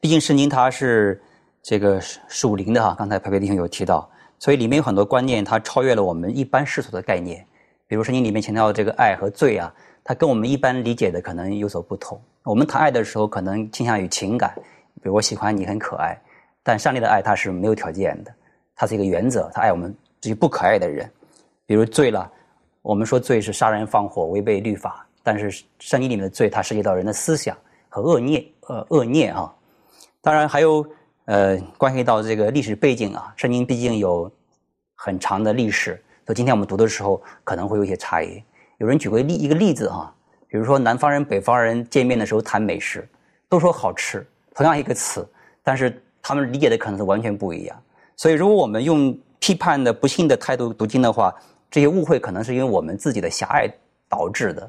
[0.00, 1.22] 毕竟圣经它是
[1.62, 4.10] 这个属灵的哈，刚才培培弟兄有提到，
[4.40, 7.46] 所以里面有很多观念，它超越了我们一般世俗的概念。
[7.86, 12.20] 比如圣经里面强调的这个爱和罪啊，它跟我们一般理解的可能有所不同。
[12.42, 14.52] 我们谈爱的时候，可能倾向于情感，
[15.00, 16.20] 比如我喜欢你很可爱，
[16.66, 18.34] 但上帝的爱它是没有条件的，
[18.74, 21.08] 它是一个原则，他爱我们这些不可爱的人。
[21.64, 22.28] 比如罪了，
[22.82, 27.56] 我们说罪是杀人放火，违背律法，但是圣经里面的罪，它涉及到人的思想
[27.88, 29.54] 和恶念，呃，恶念啊。
[30.20, 30.84] 当然还有，
[31.26, 34.28] 呃，关系到这个历史背景啊，圣经毕竟有
[34.96, 35.92] 很长的历史，
[36.24, 38.42] 所以今天我们读的时候可能会有一些差异。
[38.78, 40.12] 有人举过例一个例子哈，
[40.48, 43.08] 比如说南方人、北方人见面的时候谈美食，
[43.48, 45.24] 都说好吃，同样一个词，
[45.62, 47.82] 但是他们理解的可能是完全不一样。
[48.16, 51.32] 所以，如果我们用批判的、不幸的态度读经的话，
[51.70, 53.68] 这些误会可能是因为我们自己的狭隘
[54.08, 54.68] 导致的。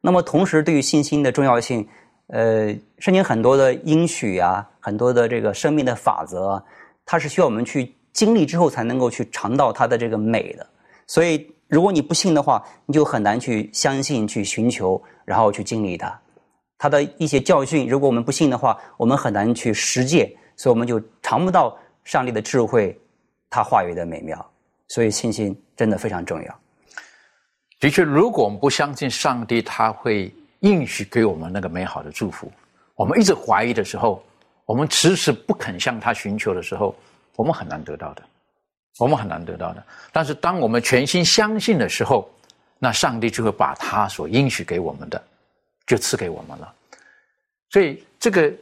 [0.00, 1.86] 那么，同时对于信心的重要性，
[2.26, 6.60] 呃，圣经很多的应许啊，很多的这个生命的法则，
[7.06, 10.66] 它是需要我们去经历之后才能够去尝到它的这个美的。
[11.06, 16.20] 所以，如果你不信的话，你就很难去相信、去寻求，然后去经历它。
[16.76, 22.94] 它的一些教训，如果我们不信的话，我们很难去实践，所以我们就尝不到上帝的智慧，
[23.48, 24.46] 他话语的美妙。
[24.88, 26.60] 所以，信心真的非常重要。
[27.78, 32.50] 的确，如果我们不相信上帝，他会应许给我们那个美好的祝福，
[32.94, 34.24] 我们一直怀疑的时候，
[34.64, 36.96] 我们迟迟不肯向他寻求的时候，
[37.36, 38.22] 我们很难得到的，
[38.98, 39.84] 我们很难得到的。
[40.10, 42.28] 但是，当我们全心相信的时候，
[42.78, 45.22] 那上帝就会把他所应许给我们的，
[45.86, 46.74] 就赐给我们了。
[47.70, 48.52] 所以，这个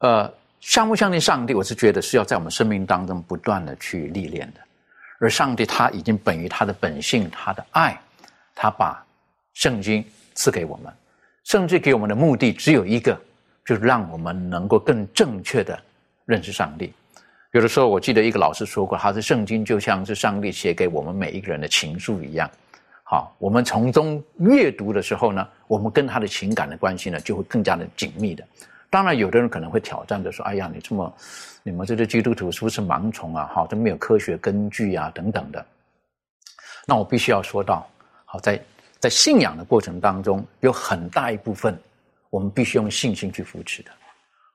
[0.00, 4.60] 呃，相不相信上帝，我是觉得是要在我们生命当中不断的去历练的。
[5.20, 7.98] 而上帝他已经本于他的本性，他的爱。
[8.60, 9.04] 他把
[9.54, 10.04] 圣经
[10.34, 10.92] 赐给我们，
[11.44, 13.16] 圣经给我们的目的只有一个，
[13.64, 15.78] 就是让我们能够更正确的
[16.24, 16.92] 认识上帝。
[17.52, 22.50] 有的时候，我记得一个老师说过，他说圣经就像是上帝写给我们每一个人的情书一样。
[23.04, 28.44] 好，我们从中阅读的时候呢，我们跟他的情感的关系呢，就会更加的紧密的。
[28.90, 31.14] 当然，有的人可能会挑战的说：“哎呀，你这么，
[31.62, 33.44] 你们这些基督徒是不是盲从啊？
[33.54, 35.64] 哈，都没有科学根据啊，等等的。”
[36.86, 37.86] 那我必须要说到。
[38.24, 38.58] 好，在
[38.98, 41.78] 在信仰的过程当中，有很大一部分
[42.30, 43.90] 我们必须用信心去扶持的。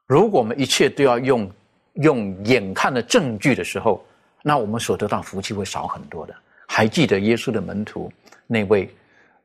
[0.08, 1.52] 如果我们一切都要用
[1.94, 4.04] 用眼看的证据的时候，
[4.42, 6.36] 那我们所得到福气会少很多的。
[6.68, 8.12] 还记得耶稣的门徒
[8.48, 8.92] 那位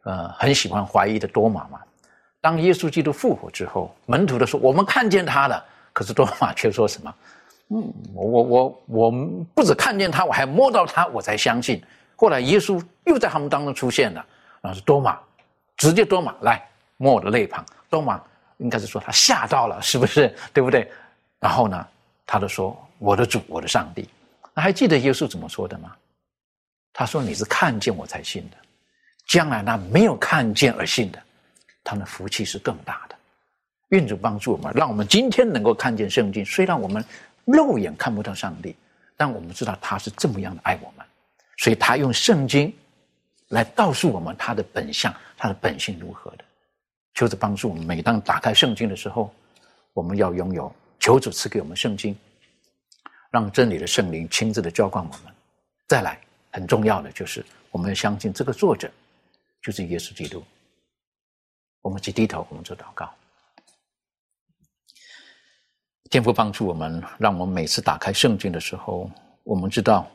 [0.05, 1.79] 呃很喜欢怀疑的多马吗？
[2.41, 7.15] 当耶稣基督复活之后，门徒都说我们看见他了，可是多马却说什么？
[7.71, 9.11] 嗯，我我我我
[9.55, 11.83] 不止看见他，我还摸到他，我才相信。
[12.17, 14.25] 后来耶稣又在他们当中出现了，
[14.61, 15.19] 然后是多马，
[15.77, 16.67] 直接多马来
[16.97, 17.65] 摸我的肋旁。
[17.91, 18.21] 多马
[18.57, 20.35] 应该是说他吓到了，是不是？
[20.53, 20.91] 对不对？
[21.41, 21.87] 然后呢，
[22.27, 24.09] 他就说：“我的主，我的上帝。”
[24.55, 25.95] 那还记得耶稣怎么说的吗？
[26.93, 28.57] 他说：“你是看见我才信的，
[29.27, 31.23] 将来那没有看见而信的，
[31.85, 33.17] 他的福气是更大的。”
[33.91, 36.45] 愿主帮助我们，让我们今天能够看见圣经。
[36.45, 37.03] 虽然我们
[37.47, 38.77] 肉眼看不到上帝，
[39.17, 41.07] 但我们知道他是这么样的爱我们。
[41.57, 42.71] 所以他用圣经
[43.49, 46.45] 来告诉我们他的本相，他的本性如何的。
[47.15, 49.35] 求主帮助我们，每当打开圣经的时候，
[49.95, 50.71] 我们要拥有
[51.01, 52.15] 求主赐给我们圣经，
[53.31, 55.35] 让真理的圣灵亲自的浇灌我们。
[55.89, 56.21] 再来，
[56.53, 58.91] 很重要的就是我们要相信这个作者
[59.63, 60.45] 就是耶稣基督。
[61.83, 63.11] 我们去低头，我们做祷告。
[66.11, 69.11] 天父帮助我们，让我们每次打开圣经的时候，
[69.45, 70.07] 我们知道。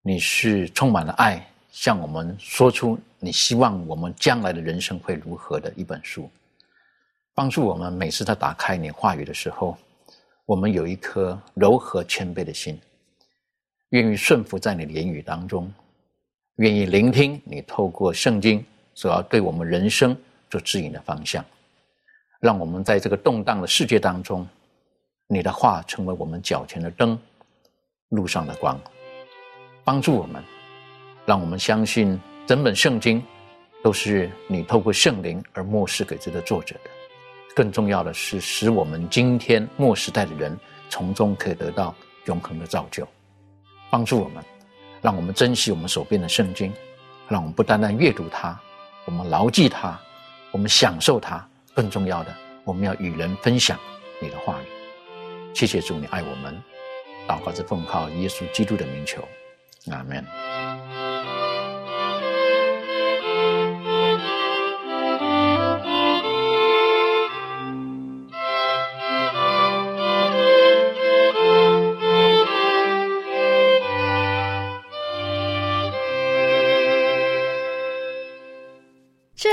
[0.00, 6.30] 你是充满了爱，向我们说出你希望我们将来的人生会如何的一本书，
[7.34, 9.76] 帮助我们每次在打开你话语的时候，
[10.46, 12.80] 我们有一颗柔和谦卑的心，
[13.90, 15.70] 愿意顺服在你的言语当中，
[16.56, 18.64] 愿意聆听你透过圣经
[18.94, 20.16] 所要对我们人生
[20.50, 21.44] 做指引的方向，
[22.40, 24.46] 让我们在这个动荡的世界当中，
[25.26, 27.18] 你的话成为我们脚前的灯，
[28.10, 28.80] 路上的光。
[29.84, 30.42] 帮助我们，
[31.24, 33.22] 让我们相信整本圣经
[33.82, 36.90] 都是你透过圣灵而漠视给这个作者的。
[37.54, 40.56] 更重要的是，使我们今天末时代的人
[40.88, 41.94] 从中可以得到
[42.26, 43.06] 永恒的造就。
[43.90, 44.44] 帮助我们，
[45.00, 46.72] 让我们珍惜我们手边的圣经，
[47.26, 48.60] 让我们不单单阅读它，
[49.06, 49.98] 我们牢记它，
[50.50, 51.46] 我们享受它。
[51.74, 52.34] 更重要的，
[52.64, 53.78] 我们要与人分享
[54.20, 54.66] 你的话语。
[55.54, 56.60] 谢谢主，你爱我们。
[57.28, 59.22] 祷告是奉靠耶稣基督的名求。
[59.92, 60.24] 阿门。